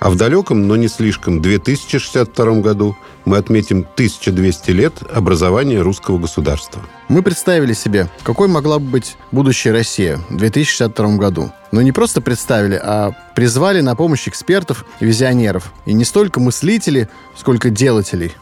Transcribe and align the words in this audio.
А 0.00 0.10
в 0.10 0.16
далеком, 0.16 0.68
но 0.68 0.76
не 0.76 0.86
слишком, 0.86 1.42
2062 1.42 2.60
году 2.60 2.96
мы 3.24 3.36
отметим 3.36 3.78
1200 3.80 4.70
лет 4.70 4.94
образования 5.12 5.80
русского 5.80 6.18
государства. 6.18 6.80
Мы 7.08 7.22
представили 7.22 7.72
себе, 7.72 8.08
какой 8.22 8.46
могла 8.46 8.78
бы 8.78 8.86
быть 8.86 9.16
будущая 9.32 9.72
Россия 9.72 10.20
в 10.28 10.36
2062 10.36 11.16
году. 11.16 11.50
Но 11.72 11.82
не 11.82 11.90
просто 11.90 12.20
представили, 12.20 12.80
а 12.80 13.10
призвали 13.34 13.80
на 13.80 13.96
помощь 13.96 14.28
экспертов 14.28 14.84
и 15.00 15.04
визионеров. 15.04 15.72
И 15.84 15.92
не 15.92 16.04
столько 16.04 16.38
мыслителей, 16.38 17.08
сколько 17.36 17.68
делателей. 17.68 18.32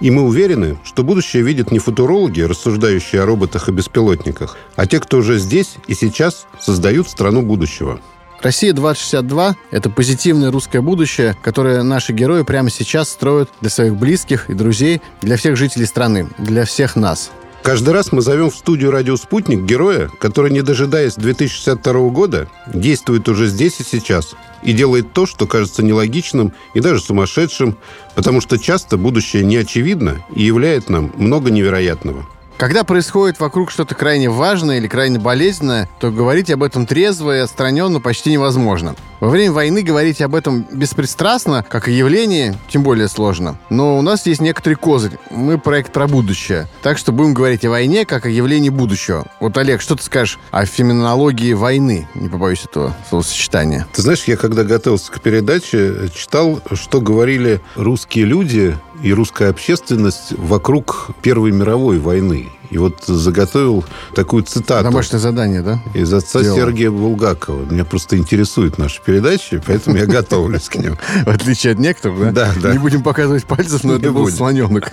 И 0.00 0.10
мы 0.10 0.22
уверены, 0.22 0.78
что 0.84 1.04
будущее 1.04 1.42
видят 1.42 1.70
не 1.70 1.78
футурологи, 1.78 2.40
рассуждающие 2.40 3.22
о 3.22 3.26
роботах 3.26 3.68
и 3.68 3.72
беспилотниках, 3.72 4.56
а 4.76 4.86
те, 4.86 5.00
кто 5.00 5.18
уже 5.18 5.38
здесь 5.38 5.76
и 5.86 5.94
сейчас 5.94 6.46
создают 6.60 7.08
страну 7.08 7.42
будущего– 7.42 8.00
Россия-2062— 8.40 9.54
это 9.70 9.90
позитивное 9.90 10.50
русское 10.50 10.80
будущее, 10.80 11.36
которое 11.42 11.82
наши 11.82 12.12
герои 12.12 12.42
прямо 12.42 12.70
сейчас 12.70 13.08
строят 13.08 13.50
для 13.60 13.70
своих 13.70 13.96
близких 13.96 14.48
и 14.48 14.54
друзей, 14.54 15.02
для 15.22 15.36
всех 15.36 15.56
жителей 15.56 15.86
страны, 15.86 16.28
для 16.38 16.64
всех 16.64 16.94
нас. 16.94 17.30
Каждый 17.62 17.92
раз 17.92 18.12
мы 18.12 18.22
зовем 18.22 18.50
в 18.50 18.54
студию 18.54 18.92
«Радио 18.92 19.16
Спутник» 19.16 19.62
героя, 19.62 20.08
который, 20.20 20.52
не 20.52 20.62
дожидаясь 20.62 21.14
2062 21.16 22.08
года, 22.10 22.48
действует 22.72 23.28
уже 23.28 23.48
здесь 23.48 23.80
и 23.80 23.84
сейчас 23.84 24.34
и 24.62 24.72
делает 24.72 25.12
то, 25.12 25.26
что 25.26 25.46
кажется 25.46 25.82
нелогичным 25.82 26.52
и 26.74 26.80
даже 26.80 27.00
сумасшедшим, 27.00 27.76
потому 28.14 28.40
что 28.40 28.58
часто 28.58 28.96
будущее 28.96 29.44
не 29.44 29.56
очевидно 29.56 30.24
и 30.34 30.42
являет 30.42 30.88
нам 30.88 31.12
много 31.16 31.50
невероятного– 31.50 32.26
когда 32.58 32.82
происходит 32.82 33.38
вокруг 33.38 33.70
что-то 33.70 33.94
крайне 33.94 34.28
важное 34.28 34.78
или 34.78 34.88
крайне 34.88 35.18
болезненное, 35.20 35.88
то 36.00 36.10
говорить 36.10 36.50
об 36.50 36.64
этом 36.64 36.86
трезво 36.86 37.36
и 37.36 37.40
отстраненно 37.40 38.00
почти 38.00 38.32
невозможно. 38.32 38.96
Во 39.20 39.28
время 39.28 39.52
войны 39.52 39.82
говорить 39.82 40.20
об 40.20 40.34
этом 40.34 40.64
беспристрастно, 40.72 41.64
как 41.68 41.88
о 41.88 41.90
явлении, 41.90 42.54
тем 42.68 42.82
более 42.82 43.08
сложно. 43.08 43.58
Но 43.68 43.98
у 43.98 44.02
нас 44.02 44.26
есть 44.26 44.40
некоторый 44.40 44.74
козырь. 44.74 45.18
Мы 45.30 45.58
проект 45.58 45.92
про 45.92 46.06
будущее. 46.06 46.68
Так 46.82 46.98
что 46.98 47.10
будем 47.10 47.34
говорить 47.34 47.64
о 47.64 47.70
войне, 47.70 48.04
как 48.04 48.26
о 48.26 48.28
явлении 48.28 48.68
будущего. 48.68 49.26
Вот, 49.40 49.56
Олег, 49.58 49.80
что 49.80 49.96
ты 49.96 50.02
скажешь 50.04 50.38
о 50.50 50.64
феноменологии 50.66 51.52
войны? 51.52 52.08
Не 52.14 52.28
побоюсь 52.28 52.64
этого 52.64 52.94
словосочетания. 53.08 53.86
Ты 53.92 54.02
знаешь, 54.02 54.24
я 54.24 54.36
когда 54.36 54.62
готовился 54.62 55.10
к 55.10 55.20
передаче, 55.20 56.10
читал, 56.14 56.60
что 56.72 57.00
говорили 57.00 57.60
русские 57.74 58.24
люди 58.24 58.76
и 59.02 59.12
русская 59.12 59.50
общественность 59.50 60.32
вокруг 60.36 61.10
Первой 61.22 61.52
мировой 61.52 61.98
войны. 61.98 62.48
И 62.70 62.76
вот 62.76 63.04
заготовил 63.06 63.84
такую 64.14 64.42
цитату. 64.42 64.84
Домашнее 64.84 65.20
задание, 65.20 65.62
да? 65.62 65.80
Из 65.94 66.12
отца 66.12 66.42
Дело. 66.42 66.56
Сергея 66.56 66.90
Булгакова. 66.90 67.64
Меня 67.64 67.84
просто 67.84 68.18
интересует 68.18 68.76
наша 68.76 69.00
передача, 69.02 69.62
поэтому 69.64 69.96
я 69.96 70.06
готовлюсь 70.06 70.68
к 70.68 70.76
ним. 70.76 70.98
В 71.24 71.28
отличие 71.28 71.72
от 71.72 71.78
некоторых, 71.78 72.32
да? 72.34 72.52
Да, 72.54 72.60
да. 72.60 72.72
Не 72.72 72.78
будем 72.78 73.02
показывать 73.02 73.44
пальцев, 73.44 73.84
но 73.84 73.94
это 73.94 74.12
был 74.12 74.28
слоненок. 74.28 74.92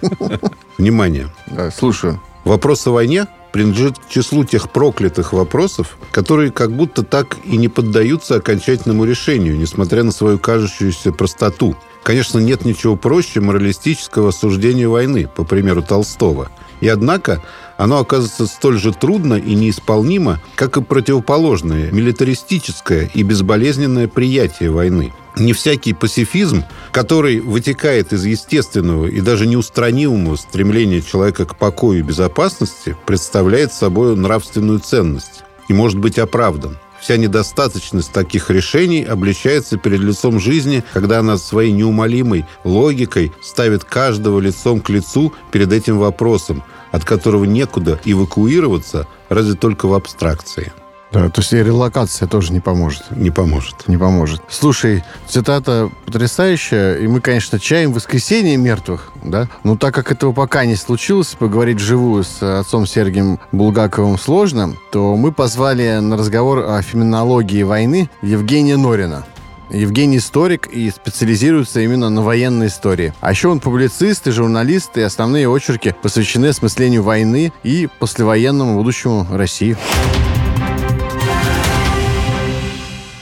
Внимание. 0.77 1.29
Слушаю. 1.77 2.21
Вопрос 2.45 2.85
о 2.87 2.91
войне 2.91 3.27
принадлежит 3.55 3.99
к 3.99 4.09
числу 4.09 4.43
тех 4.43 4.69
проклятых 4.69 5.31
вопросов, 5.31 5.97
которые 6.11 6.51
как 6.51 6.73
будто 6.73 7.03
так 7.03 7.37
и 7.45 7.55
не 7.55 7.69
поддаются 7.69 8.35
окончательному 8.35 9.05
решению, 9.05 9.57
несмотря 9.57 10.03
на 10.03 10.11
свою 10.11 10.37
кажущуюся 10.39 11.13
простоту. 11.13 11.73
Конечно, 12.03 12.39
нет 12.39 12.65
ничего 12.65 12.97
проще 12.97 13.39
моралистического 13.39 14.29
осуждения 14.29 14.89
войны, 14.89 15.29
по 15.33 15.45
примеру 15.45 15.83
Толстого. 15.83 16.51
И 16.81 16.89
однако 16.89 17.41
оно 17.77 17.99
оказывается 17.99 18.45
столь 18.45 18.77
же 18.77 18.93
трудно 18.93 19.35
и 19.35 19.55
неисполнимо, 19.55 20.41
как 20.55 20.75
и 20.75 20.81
противоположное, 20.81 21.91
милитаристическое 21.91 23.09
и 23.13 23.23
безболезненное 23.23 24.09
приятие 24.09 24.69
войны. 24.69 25.13
Не 25.37 25.51
всякий 25.51 25.93
пацифизм, 25.93 26.63
который 26.91 27.41
вытекает 27.41 28.13
из 28.13 28.23
естественного 28.25 29.07
и 29.07 29.19
даже 29.19 29.47
неустранимого 29.47 30.37
стремления 30.37 31.01
человека 31.01 31.45
к 31.45 31.57
покою 31.57 31.99
и 31.99 32.03
безопасности, 32.03 32.95
представляет 33.05 33.44
собой 33.73 34.15
нравственную 34.15 34.79
ценность 34.79 35.43
и 35.67 35.73
может 35.73 35.99
быть 35.99 36.19
оправдан. 36.19 36.77
Вся 36.99 37.17
недостаточность 37.17 38.11
таких 38.11 38.49
решений 38.49 39.03
обличается 39.03 39.77
перед 39.77 39.99
лицом 39.99 40.39
жизни, 40.39 40.83
когда 40.93 41.19
она 41.19 41.37
своей 41.37 41.71
неумолимой 41.71 42.45
логикой 42.63 43.31
ставит 43.43 43.83
каждого 43.83 44.39
лицом 44.39 44.79
к 44.79 44.89
лицу 44.89 45.33
перед 45.51 45.71
этим 45.71 45.99
вопросом, 45.99 46.63
от 46.91 47.03
которого 47.05 47.43
некуда 47.43 47.99
эвакуироваться, 48.05 49.07
разве 49.29 49.55
только 49.55 49.87
в 49.87 49.93
абстракции. 49.93 50.71
Да, 51.15 51.29
то 51.29 51.39
есть 51.39 51.53
и 51.53 51.63
релокация 51.63 52.27
тоже 52.27 52.51
не 52.51 52.59
поможет. 52.59 53.03
Не 53.09 53.31
поможет. 53.31 53.87
Не 53.87 53.95
поможет. 53.95 54.41
Слушай, 54.49 55.05
цитата 55.29 55.89
потрясающая, 56.05 56.97
и 56.97 57.07
мы, 57.07 57.21
конечно, 57.21 57.57
чаем 57.57 57.93
воскресенье 57.93 58.57
мертвых, 58.57 59.13
да? 59.23 59.47
Но 59.63 59.77
так 59.77 59.95
как 59.95 60.11
этого 60.11 60.33
пока 60.33 60.65
не 60.65 60.75
случилось, 60.75 61.27
поговорить 61.39 61.77
вживую 61.77 62.25
с 62.25 62.43
отцом 62.59 62.85
Сергием 62.85 63.39
Булгаковым 63.53 64.19
сложно, 64.19 64.75
то 64.91 65.15
мы 65.15 65.31
позвали 65.31 65.99
на 65.99 66.17
разговор 66.17 66.65
о 66.67 66.81
феноменологии 66.81 67.63
войны 67.63 68.09
Евгения 68.21 68.75
Норина. 68.75 69.25
Евгений 69.69 70.17
историк 70.17 70.67
и 70.67 70.89
специализируется 70.89 71.79
именно 71.79 72.09
на 72.09 72.23
военной 72.23 72.67
истории. 72.67 73.13
А 73.21 73.31
еще 73.31 73.47
он 73.47 73.61
публицист 73.61 74.27
и 74.27 74.31
журналист, 74.31 74.97
и 74.97 75.01
основные 75.01 75.47
очерки 75.47 75.95
посвящены 76.01 76.47
осмыслению 76.47 77.03
войны 77.03 77.53
и 77.63 77.87
послевоенному 77.99 78.75
будущему 78.75 79.25
России. 79.31 79.77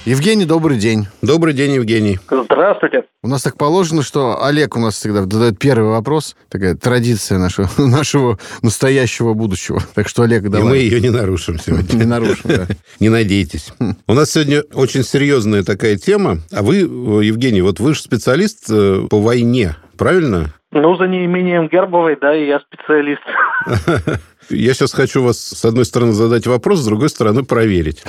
Евгений, 0.06 0.44
добрый 0.44 0.78
день. 0.78 1.08
Добрый 1.22 1.54
день, 1.54 1.76
Евгений. 1.76 2.20
Здравствуйте. 2.30 3.06
У 3.22 3.30
нас 3.30 3.42
так 3.42 3.58
положено, 3.58 4.04
что 4.04 4.44
Олег 4.44 4.76
у 4.76 4.80
нас 4.82 4.96
всегда 4.96 5.22
задает 5.22 5.58
первый 5.58 5.92
вопрос. 5.92 6.36
Такая 6.50 6.76
традиция 6.76 7.38
нашего, 7.38 7.70
нашего 7.78 8.38
настоящего 8.62 9.34
будущего. 9.34 9.80
Так 9.96 10.10
что, 10.10 10.24
Олег, 10.24 10.44
давай. 10.50 10.62
И 10.62 10.66
мы 10.66 10.78
ее 10.78 11.00
не 11.00 11.10
нарушим 11.10 11.58
сегодня. 11.58 11.96
Не 11.98 12.04
нарушим, 12.04 12.42
да. 12.44 12.66
Не 13.00 13.08
надейтесь. 13.08 13.72
У 14.06 14.14
нас 14.14 14.32
сегодня 14.32 14.64
очень 14.74 15.04
серьезная 15.04 15.64
такая 15.64 15.96
тема. 15.96 16.40
А 16.52 16.64
вы, 16.64 16.80
Евгений, 16.80 17.62
вот 17.62 17.80
вы 17.80 17.94
же 17.94 18.02
специалист 18.02 18.70
э, 18.70 19.08
по 19.10 19.22
войне, 19.22 19.78
правильно? 19.98 20.54
Ну, 20.72 20.98
за 20.98 21.08
неимением 21.08 21.70
Гербовой, 21.70 22.18
да, 22.20 22.36
и 22.36 22.48
я 22.48 22.60
специалист. 22.60 23.22
Я 24.50 24.74
сейчас 24.74 24.94
хочу 24.94 25.24
вас, 25.24 25.38
с 25.38 25.66
одной 25.66 25.86
стороны, 25.86 26.14
задать 26.14 26.48
вопрос, 26.48 26.82
с 26.82 26.86
другой 26.86 27.10
стороны, 27.10 27.44
проверить. 27.44 28.04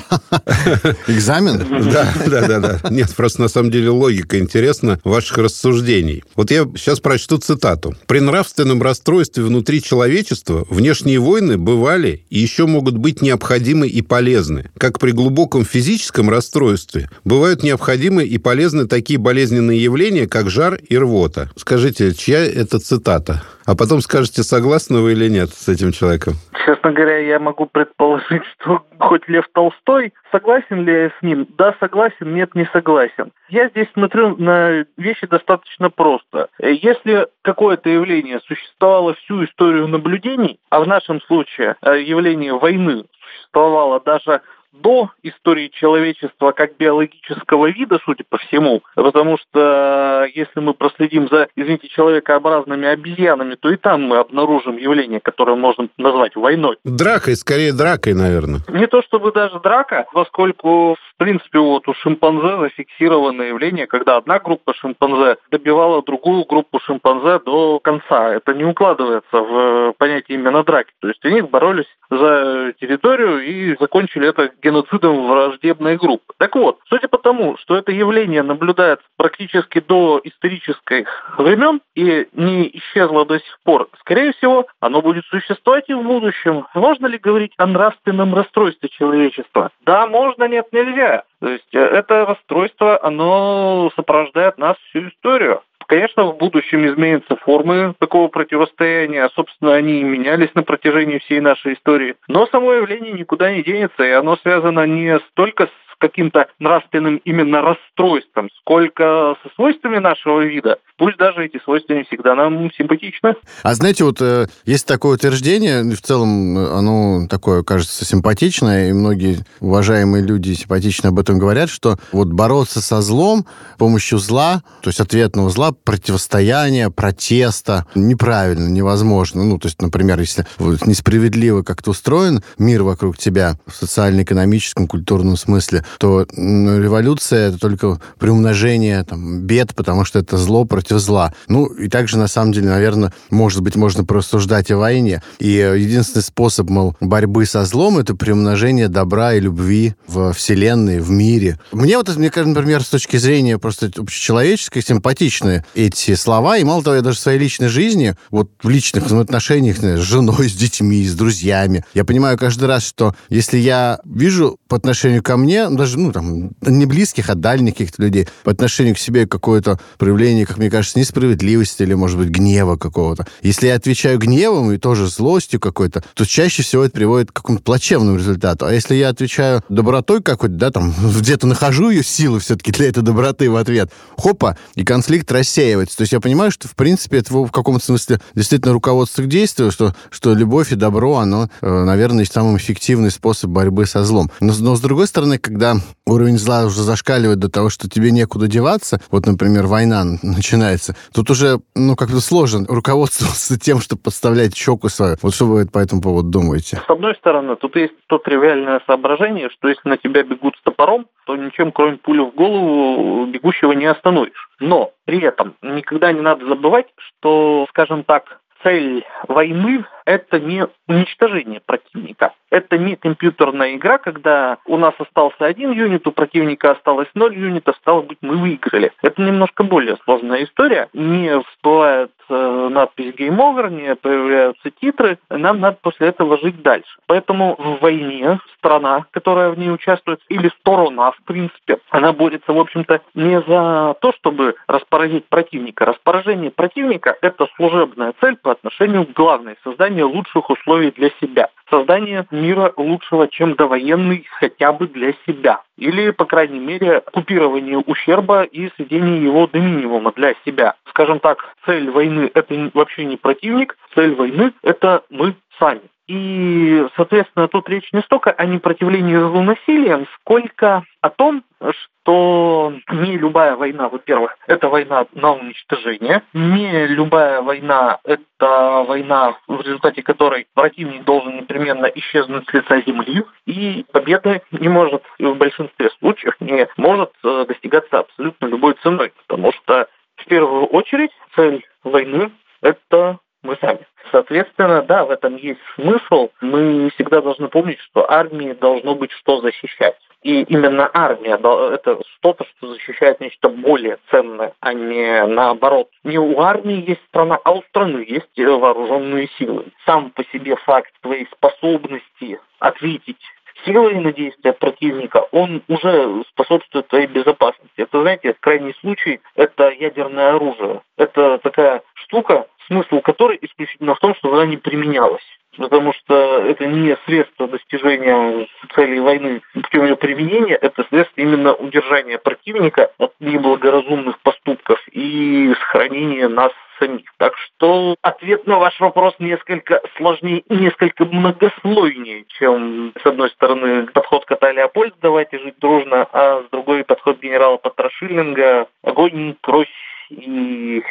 Экзамен? 1.07 1.59
Да, 1.93 2.13
да, 2.27 2.47
да, 2.47 2.61
да. 2.61 2.91
Нет, 2.91 3.15
просто 3.15 3.43
на 3.43 3.49
самом 3.49 3.71
деле 3.71 3.91
логика 3.91 4.39
интересна 4.39 5.01
ваших 5.05 5.39
рассуждений. 5.39 6.23
Вот 6.35 6.51
я 6.51 6.65
сейчас 6.77 7.01
прочту 7.01 7.39
цитату. 7.39 7.95
«При 8.07 8.21
нравственном 8.21 8.83
расстройстве 8.83 9.43
внутри 9.45 9.83
человечества 9.83 10.67
внешние 10.69 11.19
войны 11.19 11.59
бывали 11.59 12.25
и 12.31 12.39
еще 12.39 12.67
могут 12.67 12.97
быть 12.97 13.23
необходимы 13.23 13.89
и 13.89 14.03
полезны. 14.03 14.71
Как 14.79 14.99
при 14.99 15.13
глубоком 15.13 15.65
физическом 15.65 16.31
расстройстве 16.31 17.11
бывают 17.25 17.63
необходимы 17.63 18.25
и 18.25 18.39
полезны 18.39 18.87
такие 18.87 19.19
болезненные 19.19 19.83
явления, 19.83 20.27
как 20.27 20.51
жар 20.51 20.75
и 20.77 20.97
рвота». 20.97 21.51
Скажите, 21.57 22.15
чья 22.15 22.45
это 22.45 22.79
цитата? 22.79 23.43
А 23.67 23.75
потом 23.75 24.01
скажете, 24.01 24.43
согласны 24.43 25.01
вы 25.01 25.13
или 25.13 25.29
нет 25.29 25.51
с 25.51 25.69
этим 25.69 25.93
человеком. 25.93 26.35
Честно 26.67 26.93
говоря, 26.93 27.19
я 27.19 27.39
могу 27.39 27.67
предположить, 27.67 28.43
что 28.59 28.85
хоть 28.99 29.29
Лев 29.29 29.47
Толстой, 29.53 30.13
согласен 30.33 30.85
ли 30.85 30.93
я 30.93 31.09
с 31.11 31.23
ним? 31.23 31.47
Да, 31.59 31.75
согласен, 31.81 32.35
нет, 32.35 32.55
не 32.55 32.67
согласен. 32.73 33.33
Я 33.49 33.69
здесь 33.69 33.89
смотрю 33.93 34.37
на 34.37 34.85
вещи 34.97 35.27
достаточно 35.27 35.91
просто. 35.91 36.49
Если 36.59 37.27
какое-то 37.43 37.89
явление 37.89 38.41
существовало 38.47 39.15
всю 39.15 39.45
историю 39.45 39.89
наблюдений, 39.89 40.59
а 40.71 40.81
в 40.81 40.87
нашем 40.87 41.21
случае 41.23 41.77
э, 41.83 42.01
явление 42.03 42.55
войны 42.55 43.05
существовало 43.21 44.01
даже 44.01 44.41
до 44.75 45.11
истории 45.23 45.69
человечества 45.69 46.53
как 46.53 46.77
биологического 46.77 47.71
вида, 47.71 47.99
судя 48.05 48.25
по 48.29 48.39
всему, 48.39 48.83
потому 48.95 49.39
что 49.39 50.27
если 50.35 50.61
мы 50.61 50.75
проследим 50.75 51.29
за, 51.29 51.49
извините, 51.57 51.89
человекообразными 51.89 52.87
обезьянами, 52.87 53.55
то 53.55 53.71
и 53.71 53.77
там 53.77 54.03
мы 54.05 54.19
обнаружим 54.19 54.77
явление, 54.77 55.21
которое 55.21 55.57
можно 55.57 55.89
назвать 55.97 56.37
войной. 56.37 56.77
Дракой, 56.85 57.37
скорее 57.37 57.73
дракой, 57.73 58.15
наверное. 58.15 58.61
Не 58.69 58.87
то 58.87 59.03
чтобы 59.03 59.33
даже 59.33 59.61
драка, 59.61 60.07
поскольку, 60.13 60.95
в 60.95 61.17
принципе, 61.17 61.59
вот 61.59 61.89
у 61.89 61.95
шимпанзе 61.95 62.59
зафиксировано 62.59 63.43
явление, 63.43 63.87
когда 63.87 64.17
одна 64.17 64.39
группа 64.39 64.75
шимпанзе 64.75 65.37
добивала 65.51 66.03
другую 66.03 66.45
группу 66.45 66.81
шимпанзе 66.81 67.39
до 67.45 67.79
конца. 67.81 68.35
Это 68.35 68.53
не 68.55 68.65
укладывается 68.65 69.41
в 69.41 69.95
понятие 69.99 70.39
именно 70.39 70.65
драки. 70.65 70.93
То 71.01 71.09
есть 71.09 71.25
они 71.25 71.43
боролись 71.43 71.87
за 72.11 72.75
территорию 72.81 73.45
и 73.45 73.77
закончили 73.79 74.29
это 74.29 74.51
геноцидом 74.65 75.29
враждебной 75.29 75.97
группы. 75.97 76.33
Так 76.39 76.57
вот, 76.57 76.79
судя 76.89 77.09
по 77.09 77.19
тому, 77.19 77.57
что 77.59 77.77
это 77.77 77.93
явление 77.93 78.43
наблюдается 78.43 79.05
практически 79.17 79.81
до 79.81 80.21
исторических 80.25 81.07
времен 81.39 81.81
и 81.95 82.27
не 82.33 82.69
исчезло 82.79 83.27
до 83.27 83.39
сих 83.39 83.59
пор, 83.63 83.89
скорее 84.01 84.33
всего, 84.33 84.67
оно 84.81 85.03
будет 85.03 85.25
существовать 85.27 85.85
и 85.89 85.95
в 85.95 86.03
будущем. 86.03 86.67
Можно 86.75 87.07
ли 87.07 87.19
говорить 87.19 87.53
о 87.59 87.67
нравственном 87.67 88.35
расстройстве 88.35 88.89
человечества? 88.89 89.71
Да, 89.85 90.07
можно, 90.07 90.49
нет, 90.49 90.67
нельзя. 90.73 91.25
То 91.41 91.49
есть 91.49 91.75
э, 91.75 91.79
это 91.79 92.25
расстройство, 92.25 92.99
оно 93.03 93.91
сопровождает 93.97 94.57
нас 94.57 94.77
всю 94.89 95.09
историю. 95.09 95.61
Конечно, 95.87 96.25
в 96.25 96.37
будущем 96.39 96.87
изменятся 96.87 97.37
формы 97.37 97.95
такого 97.99 98.29
противостояния, 98.29 99.29
собственно, 99.35 99.75
они 99.75 100.01
и 100.01 100.05
менялись 100.05 100.55
на 100.55 100.63
протяжении 100.63 101.19
всей 101.19 101.41
нашей 101.41 101.75
истории. 101.75 102.17
Но 102.29 102.47
само 102.47 102.73
явление 102.73 103.13
никуда 103.13 103.53
не 103.53 103.63
денется, 103.63 104.03
и 104.03 104.11
оно 104.11 104.37
связано 104.37 104.87
не 104.87 105.19
столько 105.31 105.67
с 105.67 105.84
каким-то 105.99 106.49
нравственным 106.59 107.17
именно 107.25 107.63
расстройством, 107.63 108.49
сколько 108.61 109.37
со 109.43 109.55
свойствами 109.55 109.99
нашего 109.99 110.43
вида. 110.43 110.79
Пусть 110.97 111.17
даже 111.17 111.47
эти 111.47 111.61
свойства 111.65 111.95
не 111.95 112.05
всегда 112.05 112.35
нам 112.35 112.71
симпатичны. 112.73 113.35
А 113.63 113.75
знаете, 113.75 114.05
вот 114.05 114.21
э, 114.21 114.47
есть 114.65 114.87
такое 114.87 115.15
утверждение, 115.17 115.83
в 115.83 116.01
целом 116.01 116.57
э, 116.57 116.79
оно 116.79 117.27
такое, 117.29 117.63
кажется, 117.65 118.05
симпатичное, 118.05 118.91
и 118.91 118.93
многие 118.93 119.39
уважаемые 119.61 120.25
люди 120.25 120.53
симпатично 120.53 121.09
об 121.09 121.19
этом 121.19 121.39
говорят, 121.39 121.69
что 121.69 121.97
вот 122.13 122.29
бороться 122.29 122.81
со 122.81 123.01
злом 123.01 123.45
с 123.75 123.79
помощью 123.79 124.19
зла, 124.19 124.63
то 124.83 124.91
есть 124.91 125.01
ответного 125.01 125.51
зла, 125.51 125.73
противостояния, 125.73 126.91
протеста, 126.91 127.87
неправильно, 127.95 128.69
невозможно. 128.69 129.43
Ну, 129.43 129.59
то 129.59 129.67
есть, 129.67 129.83
например, 129.83 130.21
если 130.21 130.47
вот, 130.59 130.87
несправедливо 130.87 131.63
как-то 131.63 131.91
устроен 131.91 132.43
мир 132.59 132.83
вокруг 132.83 133.19
тебя 133.19 133.57
в 133.67 133.73
социально-экономическом, 133.75 134.87
культурном 134.87 135.37
смысле, 135.37 135.84
то 135.99 136.27
ну, 136.33 136.81
революция 136.81 137.49
это 137.49 137.59
только 137.59 138.01
приумножение 138.19 139.03
там, 139.05 139.41
бед, 139.41 139.75
потому 139.75 140.05
что 140.05 140.19
это 140.19 140.37
зло 140.37 140.65
против 140.65 140.99
зла. 140.99 141.33
Ну, 141.49 141.67
и 141.67 141.89
также, 141.89 142.19
на 142.19 142.29
самом 142.29 142.53
деле, 142.53 142.69
наверное, 142.69 143.13
может 143.31 143.61
быть, 143.63 143.77
можно 143.77 144.05
порассуждать 144.05 144.71
о 144.71 144.79
войне. 144.79 145.23
И 145.39 145.57
э, 145.57 145.79
единственный 145.79 146.23
способ, 146.23 146.71
мол, 146.71 146.97
борьбы 147.01 147.47
со 147.47 147.65
злом— 147.65 147.99
это 147.99 148.15
приумножение 148.15 148.89
добра 148.89 149.35
и 149.35 149.41
любви 149.41 149.95
в 150.07 150.33
Вселенной, 150.33 151.01
в 151.01 151.11
мире. 151.11 151.59
Мне 151.73 151.97
вот, 151.97 152.15
мне 152.17 152.31
кажется, 152.31 152.55
например, 152.55 152.83
с 152.83 152.89
точки 152.89 153.17
зрения 153.17 153.59
просто 153.59 153.91
общечеловеческой, 153.97 154.83
симпатичны 154.83 155.65
эти 155.75 156.15
слова. 156.15 156.59
И 156.59 156.65
мало 156.65 156.83
того, 156.83 156.97
я 156.97 157.03
даже 157.03 157.19
в 157.19 157.21
своей 157.21 157.39
личной 157.39 157.69
жизни, 157.69 158.15
вот 158.31 158.51
в 158.63 158.69
личных 158.69 159.11
отношениях 159.11 159.79
с 159.79 160.01
женой, 160.01 160.49
с 160.49 160.55
детьми, 160.55 161.07
с 161.07 161.15
друзьями, 161.15 161.85
я 161.95 162.05
понимаю 162.05 162.39
каждый 162.39 162.67
раз, 162.67 162.85
что 162.85 163.15
если 163.29 163.59
я 163.59 164.01
вижу 164.05 164.59
по 164.69 164.77
отношению 164.77 165.23
ко 165.23 165.37
мне, 165.37 165.69
даже, 165.77 165.99
ну, 165.99 166.13
там, 166.13 166.51
не 166.61 166.87
близких, 166.87 167.31
а 167.31 167.35
дальних 167.35 167.75
каких-то 167.75 168.03
людей, 168.03 168.29
по 168.43 168.51
отношению 168.51 168.95
к 168.95 168.99
себе 168.99 169.27
какое-то 169.27 169.79
проявление, 169.99 170.47
как 170.47 170.59
мне 170.59 170.71
кажется, 170.71 170.99
несправедливости 170.99 171.83
или, 171.83 171.95
может 171.95 172.19
быть, 172.19 172.29
гнева 172.29 172.77
какого-то. 172.77 173.27
Если 173.43 173.67
я 173.67 173.75
отвечаю 173.75 174.19
гневом 174.19 174.73
и 174.73 174.79
тоже 174.79 175.09
злостью 175.09 175.61
какой-то, 175.61 176.03
то 176.15 176.27
чаще 176.27 176.63
всего 176.63 176.85
это 176.85 176.95
приводит 176.95 177.31
к 177.31 177.37
какому-то 177.37 177.65
плачевному 177.65 178.19
результату. 178.19 178.67
А 178.67 178.73
если 178.73 178.95
я 178.95 179.09
отвечаю 179.09 179.63
добротой 179.69 180.23
какой-то, 180.23 180.55
да, 180.55 180.71
там, 180.71 180.95
где-то 181.19 181.47
нахожу 181.47 181.91
ее 181.91 182.03
силы 182.03 182.41
все-таки 182.41 182.73
для 182.73 182.89
этой 182.89 183.03
доброты 183.03 183.51
в 183.51 183.57
ответ, 183.57 183.91
хопа, 184.17 184.57
и 184.75 184.85
конфликт 184.85 185.31
рассеивается. 185.33 185.97
То 185.97 186.03
есть 186.03 186.13
я 186.13 186.21
понимаю, 186.21 186.51
что, 186.51 186.69
в 186.69 186.75
принципе, 186.75 187.19
это 187.19 187.33
в 187.33 187.51
каком-то 187.51 187.85
смысле 187.85 188.21
действительно 188.35 188.73
руководство 188.73 189.23
к 189.23 189.29
действию, 189.29 189.71
что, 189.71 189.95
что 190.11 190.35
любовь 190.35 190.73
и 190.73 190.77
добро, 190.77 191.17
оно, 191.17 191.49
э, 191.61 191.85
наверное, 191.85 192.25
самый 192.25 192.57
эффективный 192.57 193.11
способ 193.11 193.51
борьбы 193.51 193.87
со 193.87 194.05
злом. 194.05 194.31
Но, 194.41 194.55
но 194.59 194.77
с 194.77 194.81
другой 194.81 195.07
стороны, 195.07 195.39
когда 195.39 195.64
уровень 196.07 196.39
зла 196.39 196.65
уже 196.65 196.83
зашкаливает 196.83 197.39
до 197.39 197.49
того, 197.49 197.71
что 197.71 197.89
тебе 197.89 198.11
некуда 198.11 198.47
деваться, 198.47 199.01
вот, 199.11 199.27
например, 199.27 199.67
война 199.67 200.05
начинается, 200.23 200.95
тут 201.15 201.31
уже, 201.31 201.61
ну, 201.75 201.97
как-то 201.97 202.21
сложно 202.21 202.67
руководствоваться 202.69 203.59
тем, 203.59 203.81
чтобы 203.81 204.03
подставлять 204.03 204.57
щеку 204.57 204.89
свою. 204.89 205.17
Вот 205.23 205.35
что 205.35 205.47
вы 205.47 205.67
по 205.67 205.79
этому 205.79 206.03
поводу 206.03 206.29
думаете? 206.29 206.81
С 206.87 206.91
одной 206.91 207.15
стороны, 207.17 207.57
тут 207.57 207.77
есть 207.77 207.95
то 208.07 208.19
тривиальное 208.19 208.81
соображение, 208.87 209.49
что 209.51 209.69
если 209.69 209.89
на 209.89 209.97
тебя 209.97 210.23
бегут 210.23 210.57
с 210.57 210.63
топором, 210.63 211.07
то 211.27 211.37
ничем, 211.37 211.73
кроме 211.73 211.97
пули 211.97 212.21
в 212.21 212.35
голову, 212.35 213.27
бегущего 213.27 213.73
не 213.73 213.87
остановишь. 213.87 214.51
Но 214.61 214.93
при 215.05 215.21
этом 215.23 215.55
никогда 215.63 216.13
не 216.13 216.21
надо 216.21 216.47
забывать, 216.47 216.87
что, 216.97 217.67
скажем 217.71 218.05
так, 218.05 218.41
цель 218.63 219.05
войны– 219.29 219.85
это 220.05 220.39
не 220.41 220.67
уничтожение 220.89 221.61
противника. 221.61 222.35
Это 222.51 222.79
не 222.79 222.97
компьютерная 222.97 223.75
игра, 223.75 223.99
когда 223.99 224.59
у 224.67 224.77
нас 224.77 224.95
остался 224.99 225.45
один 225.47 225.73
юнит, 225.73 226.07
у 226.07 226.13
противника 226.13 226.73
осталось 226.73 227.09
ноль 227.15 227.37
юнитов, 227.37 227.77
стало 227.77 228.03
быть, 228.03 228.19
мы 228.21 228.37
выиграли. 228.37 228.93
Это 229.03 229.23
немножко 229.23 229.65
более 229.65 229.97
сложная 230.05 230.45
история. 230.45 230.89
Не 230.93 231.41
всплывает 231.43 232.13
э, 232.29 232.69
надпись 232.71 233.15
Game 233.15 233.39
Over, 233.39 233.71
не 233.71 233.97
появляются 233.97 234.71
титры, 234.71 235.19
нам 235.31 235.61
надо 235.61 235.79
после 235.83 236.09
этого 236.09 236.39
жить 236.39 236.63
дальше. 236.63 236.97
Поэтому 237.07 237.57
в 237.59 237.81
войне 237.81 238.39
страна, 238.59 239.07
которая 239.11 239.51
в 239.51 239.59
ней 239.59 239.71
участвует, 239.71 240.21
или 240.29 240.49
сторона, 240.61 241.11
в 241.11 241.23
принципе, 241.25 241.79
она 241.91 242.13
борется, 242.13 242.53
в 242.53 242.59
общем-то, 242.59 243.01
не 243.15 243.41
за 243.43 243.97
то, 244.01 244.13
чтобы 244.13 244.55
распорядить 244.69 245.27
противника. 245.27 245.87
Распоряжение 245.87 246.51
противника– 246.51 247.17
это 247.21 247.49
служебная 247.57 248.15
цель 248.21 248.37
по 248.37 248.53
отношению 248.53 249.07
к 249.07 249.13
главной– 249.13 249.57
создание 249.95 250.05
лучших 250.05 250.51
условий 250.51 250.91
для 250.91 251.11
себя 251.21 251.49
создание 251.71 252.27
мира 252.31 252.73
лучшего, 252.77 253.27
чем 253.29 253.55
довоенный 253.55 254.25
хотя 254.39 254.73
бы 254.73 254.87
для 254.87 255.13
себя. 255.27 255.63
Или, 255.77 256.11
по 256.11 256.25
крайней 256.25 256.61
мере, 256.61 257.03
купирование 257.13 257.79
ущерба 257.79 258.43
и 258.43 258.71
сведение 258.77 259.23
его 259.23 259.47
до 259.47 259.59
минимума 259.59 260.13
для 260.15 260.35
себя. 260.45 260.75
Скажем 260.91 261.19
так, 261.19 261.39
цель 261.67 261.91
войны– 261.91 262.31
это 262.35 262.71
вообще 262.75 263.05
не 263.05 263.17
противник, 263.17 263.77
цель 263.95 264.15
войны– 264.15 264.53
это 264.63 265.03
мы 265.11 265.35
сами. 265.59 265.81
И, 266.07 266.87
соответственно, 266.97 267.49
тут 267.49 267.69
речь 267.69 267.91
не 267.93 268.01
столько 268.03 268.31
о 268.31 268.45
непротивлении 268.45 269.17
злу 269.17 269.43
насилием, 269.43 270.07
сколько 270.21 270.85
о 271.01 271.11
том, 271.11 271.45
что 271.73 272.75
не 272.91 273.17
любая 273.17 273.57
война, 273.57 273.89
во-первых, 273.89 274.37
это 274.47 274.69
война 274.69 275.07
на 275.15 275.33
уничтожение, 275.33 276.23
не 276.35 276.87
любая 276.89 277.41
война– 277.41 277.99
это 278.05 278.85
война, 278.87 279.37
в 279.49 279.61
результате 279.63 280.03
которой 280.03 280.47
противник 280.55 281.05
должен 281.05 281.37
непременно 281.37 281.87
исчезнуть 281.87 282.49
с 282.49 282.53
лица 282.53 282.83
земли, 282.83 283.25
и 283.47 283.87
победа 283.91 284.43
не 284.51 284.69
может, 284.69 285.03
в 285.19 285.35
большинстве 285.35 285.91
случаев, 285.99 286.35
не 286.41 286.69
может 286.77 287.13
э, 287.23 287.47
достигаться 287.49 288.01
абсолютно 288.01 288.47
любой 288.47 288.75
ценой, 288.83 289.13
потому 289.27 289.53
что 289.53 289.89
в 290.17 290.27
первую 290.27 290.67
очередь 290.67 291.13
цель 291.35 291.65
войны– 291.83 292.31
это 292.63 293.19
мы 293.45 293.57
сами. 293.61 293.87
Соответственно, 294.11 294.83
да, 294.83 295.05
в 295.05 295.11
этом 295.11 295.37
есть 295.37 295.61
смысл. 295.77 296.31
Мы 296.41 296.91
всегда 296.95 297.21
должны 297.21 297.49
помнить, 297.49 297.79
что 297.81 298.11
армии 298.11 298.53
должно 298.53 298.95
быть 298.95 299.13
что 299.13 299.41
защищать. 299.41 299.97
И 300.23 300.43
именно 300.45 300.91
армия– 300.93 301.39
это 301.75 302.01
что-то, 302.17 302.47
что 302.57 302.73
защищает 302.73 303.21
нечто 303.21 303.51
более 303.51 303.99
ценное, 304.11 304.55
а 304.61 304.73
не 304.73 305.27
наоборот. 305.27 305.91
Не 306.03 306.19
у 306.19 306.41
армии 306.41 306.89
есть 306.89 307.05
страна, 307.09 307.39
а 307.45 307.53
у 307.53 307.63
страны 307.65 308.07
есть 308.09 308.31
вооруженные 308.37 309.29
силы. 309.39 309.67
Сам 309.85 310.11
по 310.11 310.25
себе 310.33 310.57
факт 310.57 310.91
твоей 311.03 311.29
способности 311.31 312.41
ответить 312.59 313.21
силой 313.65 313.95
на 313.95 314.13
действия 314.13 314.53
противника, 314.53 315.27
он 315.33 315.63
уже 315.69 316.25
способствует 316.31 316.89
твоей 316.89 317.07
безопасности. 317.07 317.73
Это, 317.77 318.01
знаете, 318.01 318.35
крайний 318.39 318.75
случай– 318.81 319.21
это 319.37 319.71
ядерное 319.71 320.35
оружие. 320.35 320.83
Это 320.97 321.39
такая 321.39 321.83
штука, 321.95 322.47
смысл 322.67 323.01
которой 323.01 323.39
исключительно 323.41 323.95
в 323.95 324.01
том, 324.01 324.15
что 324.15 324.33
она 324.33 324.47
не 324.47 324.57
применялась. 324.57 325.25
потому 325.57 325.93
что 325.93 326.43
это 326.47 326.67
не 326.67 326.97
средство 327.07 327.47
достижения 327.47 328.47
целей 328.75 329.01
войны 329.01 329.43
путем 329.53 329.85
ее 329.85 329.97
применения, 329.97 330.55
это 330.55 330.85
средство 330.91 331.21
именно 331.21 331.55
удержания 331.55 332.19
противника 332.19 332.91
от 332.99 333.13
неблагоразумных 333.21 334.19
поступков 334.21 334.81
и 334.91 335.55
сохранения 335.61 336.29
нас 336.29 336.53
самих. 336.85 337.05
Так 337.19 337.35
что 337.37 337.97
ответ 338.03 338.47
на 338.47 338.59
ваш 338.59 338.79
вопрос 338.81 339.15
несколько 339.19 339.81
сложнее 339.97 340.39
и 340.39 340.55
несколько 340.57 341.05
многослойнее, 341.05 342.25
чем, 342.39 342.93
с 343.03 343.07
одной 343.07 343.31
стороны, 343.31 343.87
подход 343.87 344.25
кота 344.25 344.53
Леопольда 344.53 344.97
«давайте 345.01 345.39
жить 345.39 345.59
дружно», 345.61 346.07
а 346.13 346.43
с 346.43 346.51
другой 346.51 346.85
подход 346.85 347.21
генерала 347.21 347.57
Патрашилинга 347.57 348.67
«огонь, 348.83 349.37
кровь 349.41 349.69
и 350.11 350.83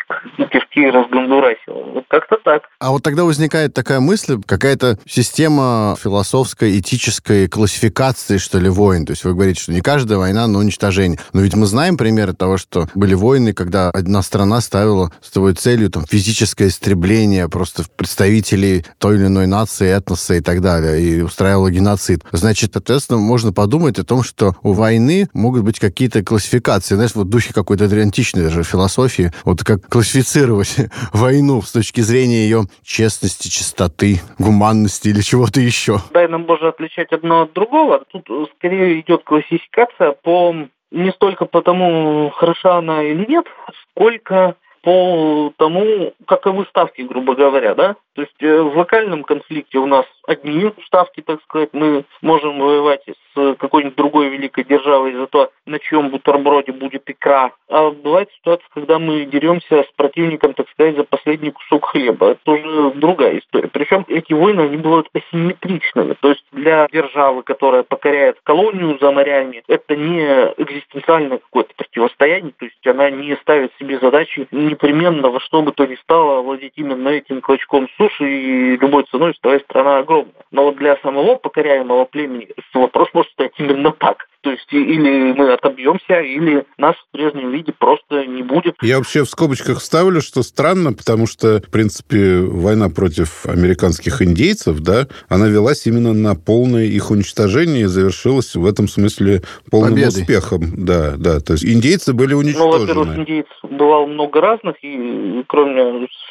кишки 0.52 0.90
разгондурасила. 0.90 1.94
Вот 1.94 2.06
как-то 2.08 2.38
так. 2.44 2.64
А 2.80 2.92
вот 2.92 3.04
тогда 3.04 3.24
возникает 3.24 3.74
такая 3.74 4.00
мысль, 4.00 4.42
какая-то 4.46 4.98
система 5.06 5.96
философской, 6.02 6.80
этической 6.80 7.48
классификации, 7.48 8.38
что 8.38 8.60
ли, 8.60 8.70
войн. 8.70 9.06
То 9.06 9.12
есть 9.12 9.24
вы 9.24 9.34
говорите, 9.34 9.62
что 9.62 9.74
не 9.74 9.82
каждая 9.82 10.18
война, 10.18 10.48
но 10.48 10.60
уничтожение. 10.60 11.20
Но 11.34 11.42
ведь 11.42 11.56
мы 11.56 11.66
знаем 11.66 11.98
примеры 11.98 12.34
того, 12.34 12.58
что 12.58 12.88
были 12.96 13.14
войны, 13.14 13.54
когда 13.54 13.90
одна 13.90 14.22
страна 14.22 14.62
ставила 14.62 15.12
с 15.22 15.32
тобой 15.32 15.54
целью 15.54 15.90
там, 15.90 16.06
физическое 16.06 16.68
истребление 16.68 17.50
просто 17.50 17.84
представителей 17.96 18.86
той 18.98 19.16
или 19.16 19.28
иной 19.28 19.48
нации, 19.48 19.88
этноса 19.88 20.36
и 20.36 20.42
так 20.42 20.62
далее, 20.62 21.02
и 21.02 21.22
устраивала 21.22 21.70
геноцид. 21.70 22.24
Значит, 22.32 22.72
соответственно, 22.74 23.20
можно 23.20 23.54
подумать 23.54 24.00
о 24.00 24.04
том, 24.04 24.24
что 24.24 24.56
у 24.64 24.74
войны 24.74 25.30
могут 25.34 25.64
быть 25.64 25.80
какие-то 25.80 26.24
классификации. 26.24 26.96
Знаешь, 26.96 27.16
вот 27.16 27.28
в 27.28 27.30
духе 27.30 27.54
какой-то 27.54 27.86
античной 27.86 28.44
даже 28.44 28.64
философии, 28.64 29.03
философии, 29.04 29.32
вот 29.46 29.64
как 29.64 29.82
классифицировать 29.90 30.78
войну 31.14 31.62
с 31.62 31.72
точки 31.72 32.02
зрения 32.02 32.44
ее 32.44 32.64
честности, 32.84 33.48
чистоты, 33.48 34.22
гуманности 34.40 35.10
или 35.10 35.22
чего-то 35.22 35.60
еще? 35.60 35.98
Да, 36.12 36.28
нам 36.28 36.46
можно 36.46 36.70
отличать 36.70 37.12
одно 37.12 37.44
от 37.44 37.54
другого. 37.54 38.04
Тут 38.12 38.28
скорее 38.58 39.02
идет 39.02 39.24
классификация 39.24 40.12
по 40.12 40.56
не 40.92 41.12
столько 41.12 41.46
по 41.46 41.62
тому, 41.62 42.30
хороша 42.36 42.78
она 42.78 43.04
или 43.04 43.26
нет, 43.28 43.46
сколько 43.82 44.56
по 44.84 45.54
тому, 45.58 46.14
каковы 46.28 46.66
ставки, 46.66 47.02
грубо 47.02 47.36
говоря, 47.36 47.74
да? 47.74 47.96
То 48.16 48.22
есть 48.22 48.42
э, 48.42 48.62
в 48.62 48.78
локальном 48.78 49.24
конфликте 49.24 49.80
у 49.80 49.86
нас 49.88 50.06
одни 50.28 50.72
ставки, 50.86 51.22
так 51.22 51.42
сказать, 51.44 51.70
мы 51.74 52.06
можем 52.22 52.60
воевать 52.60 53.04
с 53.36 53.56
какой-нибудь 53.56 53.96
другой 53.96 54.30
великой 54.30 54.64
державой 54.64 55.14
за 55.14 55.28
то, 55.28 55.52
на 55.66 55.80
чьем 55.80 56.10
бутерброде 56.10 56.72
будет 56.72 57.10
икра. 57.10 57.52
А 57.70 57.90
бывает 57.90 58.30
ситуация, 58.38 58.68
когда 58.74 59.00
мы 59.00 59.26
деремся 59.26 59.84
с 59.84 59.92
противником, 59.96 60.54
так 60.54 60.70
сказать, 60.70 60.96
за 60.96 61.04
последний 61.04 61.52
кусок 61.52 61.86
хлеба. 61.86 62.32
Это 62.32 62.52
уже 62.52 62.92
другая 62.92 63.40
история. 63.40 63.68
Причем 63.68 64.06
эти 64.08 64.34
войны, 64.34 64.62
они 64.62 64.78
бывают 64.78 65.10
асимметричными. 65.14 66.14
То 66.22 66.30
есть 66.30 66.46
для 66.52 66.88
державы, 66.92 67.42
которая 67.44 67.84
покоряет 67.84 68.38
колонию 68.44 68.98
за 69.02 69.12
морями, 69.12 69.64
это 69.68 69.96
не 69.96 70.24
экзистенциальное 70.58 71.40
какое-то 71.40 71.74
противостояние, 71.76 72.54
то 72.58 72.66
есть 72.66 72.88
она 72.88 73.10
не 73.10 73.36
ставит 73.38 73.72
себе 73.80 73.98
задачи 74.00 74.48
непременно 74.52 75.30
во 75.30 75.40
что 75.40 75.62
бы 75.62 75.72
то 75.72 75.86
ни 75.86 75.96
стало 75.96 76.42
владеть 76.42 76.74
именно 76.76 77.10
этим 77.10 77.42
клочком 77.42 77.88
суши 77.98 78.03
и 78.20 78.78
любой 78.78 79.06
ценой, 79.12 79.34
что 79.34 79.58
страна 79.60 80.00
огромная. 80.00 80.34
Но 80.52 80.66
вот 80.66 80.78
для 80.78 80.98
самого 80.98 81.36
покоряемого 81.36 82.06
племени 82.06 82.50
вопрос 82.74 83.10
может 83.14 83.32
стоять 83.32 83.54
именно 83.58 83.92
так. 83.92 84.28
То 84.42 84.52
есть 84.52 84.68
или 84.72 85.32
мы 85.32 85.54
отобьемся, 85.54 86.20
или 86.20 86.66
нас 86.78 86.96
в 86.98 87.12
прежнем 87.12 87.52
виде 87.52 87.72
просто 87.72 88.26
не 88.26 88.44
будет. 88.44 88.76
Я 88.82 88.98
вообще 88.98 89.24
в 89.24 89.30
скобочках 89.30 89.82
ставлю, 89.82 90.20
что 90.22 90.44
странно, 90.44 90.92
потому 90.92 91.28
что, 91.28 91.62
в 91.62 91.72
принципе, 91.72 92.40
война 92.42 92.90
против 92.90 93.46
американских 93.46 94.22
индейцев, 94.22 94.82
да, 94.82 95.08
она 95.30 95.48
велась 95.48 95.88
именно 95.88 96.14
на 96.14 96.36
полное 96.36 96.84
их 96.84 97.10
уничтожение 97.10 97.84
и 97.84 97.86
завершилась 97.86 98.54
в 98.54 98.66
этом 98.66 98.90
смысле 98.90 99.44
полным 99.72 99.94
Победой. 99.94 100.22
успехом. 100.22 100.62
Да, 100.86 101.14
да. 101.18 101.40
То 101.40 101.54
есть 101.54 101.64
индейцы 101.64 102.14
были 102.14 102.34
уничтожены. 102.34 102.72
Ну, 102.72 102.80
во-первых, 102.80 103.18
индейцев 103.20 103.58
бывало 103.64 104.08
много 104.08 104.42
разных, 104.42 104.76
и 104.84 105.44
кроме 105.48 105.82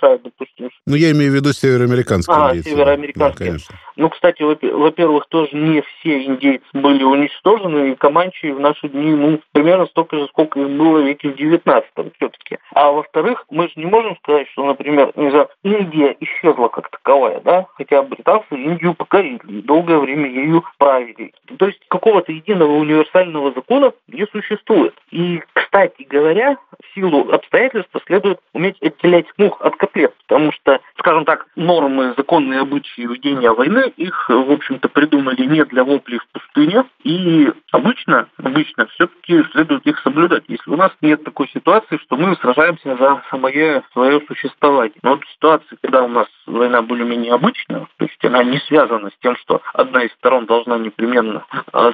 США, 0.03 0.19
допустим. 0.19 0.71
Ну, 0.87 0.97
я 0.97 1.13
имею 1.13 1.33
в 1.33 1.35
виду 1.35 1.53
североамериканских 1.53 2.35
а, 2.35 2.51
индейцев. 2.51 2.73
североамериканских. 2.73 3.39
Да, 3.39 3.45
конечно. 3.45 3.77
Ну, 3.97 4.09
кстати, 4.09 4.43
во-первых, 4.43 5.27
тоже 5.29 5.57
не 5.57 5.83
все 5.83 6.25
индейцы 6.25 6.65
были 6.73 7.05
уничтожены, 7.05 7.93
и 7.93 7.95
Команчи 7.95 8.51
в 8.51 8.61
наши 8.61 8.89
дни, 8.89 9.13
ну, 9.13 9.41
примерно 9.53 9.87
столько 9.87 10.17
же, 10.17 10.27
сколько 10.29 10.61
их 10.61 10.69
было 10.71 10.99
в 10.99 11.07
веке 11.07 11.31
в 11.31 11.37
19 11.37 11.87
все-таки. 12.17 12.59
А 12.75 12.91
во-вторых, 12.91 13.45
мы 13.51 13.69
же 13.69 13.75
не 13.77 13.87
можем 13.87 14.17
сказать, 14.17 14.49
что, 14.53 14.65
например, 14.65 15.13
не 15.17 15.31
знаю, 15.31 15.49
Индия 15.63 16.17
исчезла 16.21 16.69
как 16.69 16.91
таковая, 16.91 17.41
да, 17.41 17.67
хотя 17.75 18.03
британцы 18.03 18.47
Индию 18.53 18.95
покорили 18.95 19.41
и 19.49 19.63
долгое 19.63 19.99
время 19.99 20.29
ею 20.29 20.65
правили. 20.79 21.33
То 21.59 21.67
есть 21.67 21.81
какого-то 21.89 22.33
единого 22.33 22.73
универсального 22.73 23.53
закона 23.53 23.93
не 24.09 24.27
существует. 24.27 24.95
И, 25.11 25.43
кстати 25.53 26.03
говоря, 26.09 26.57
в 26.83 26.95
силу 26.95 27.31
обстоятельств 27.31 27.91
следует 28.07 28.41
уметь 28.53 28.81
отделять 28.83 29.27
мух 29.37 29.61
от 29.61 29.77
котлет, 29.93 30.15
потому 30.27 30.53
что, 30.53 30.81
скажем 30.99 31.25
так, 31.25 31.47
нормы, 31.57 32.15
законные 32.17 32.61
обычаи 32.61 33.03
ведения 33.03 33.51
войны, 33.51 33.93
их, 33.97 34.29
в 34.29 34.51
общем-то, 34.51 34.89
придумали 34.89 35.45
не 35.45 35.65
для 35.65 35.85
воплей 35.85 36.19
в 36.19 36.27
пустыне, 36.29 36.85
и 37.05 37.51
обычно, 37.71 38.29
обычно 38.39 38.87
все-таки 38.87 39.43
следует 39.53 39.87
их 39.87 39.99
соблюдать, 40.01 40.45
если 40.49 40.71
у 40.71 40.77
нас 40.77 40.91
нет 41.01 41.25
такой 41.25 41.49
ситуации, 41.49 41.99
что 41.99 42.17
мы 42.17 42.37
сражаемся 42.37 42.97
за 42.97 43.23
самое 43.31 43.83
свое 43.93 44.21
существование. 44.27 44.99
Но 45.03 45.11
вот 45.11 45.25
в 45.25 45.33
ситуации, 45.33 45.77
когда 45.81 46.03
у 46.03 46.09
нас 46.09 46.27
война 46.47 46.83
более-менее 46.83 47.35
обычная, 47.35 47.87
то 47.97 48.05
есть 48.05 48.25
она 48.25 48.43
не 48.45 48.59
связана 48.59 49.11
с 49.11 49.23
тем, 49.23 49.37
что 49.37 49.61
одна 49.75 50.03
из 50.03 50.13
сторон 50.13 50.47
должна 50.47 50.79
непременно 50.79 51.45
а, 51.73 51.93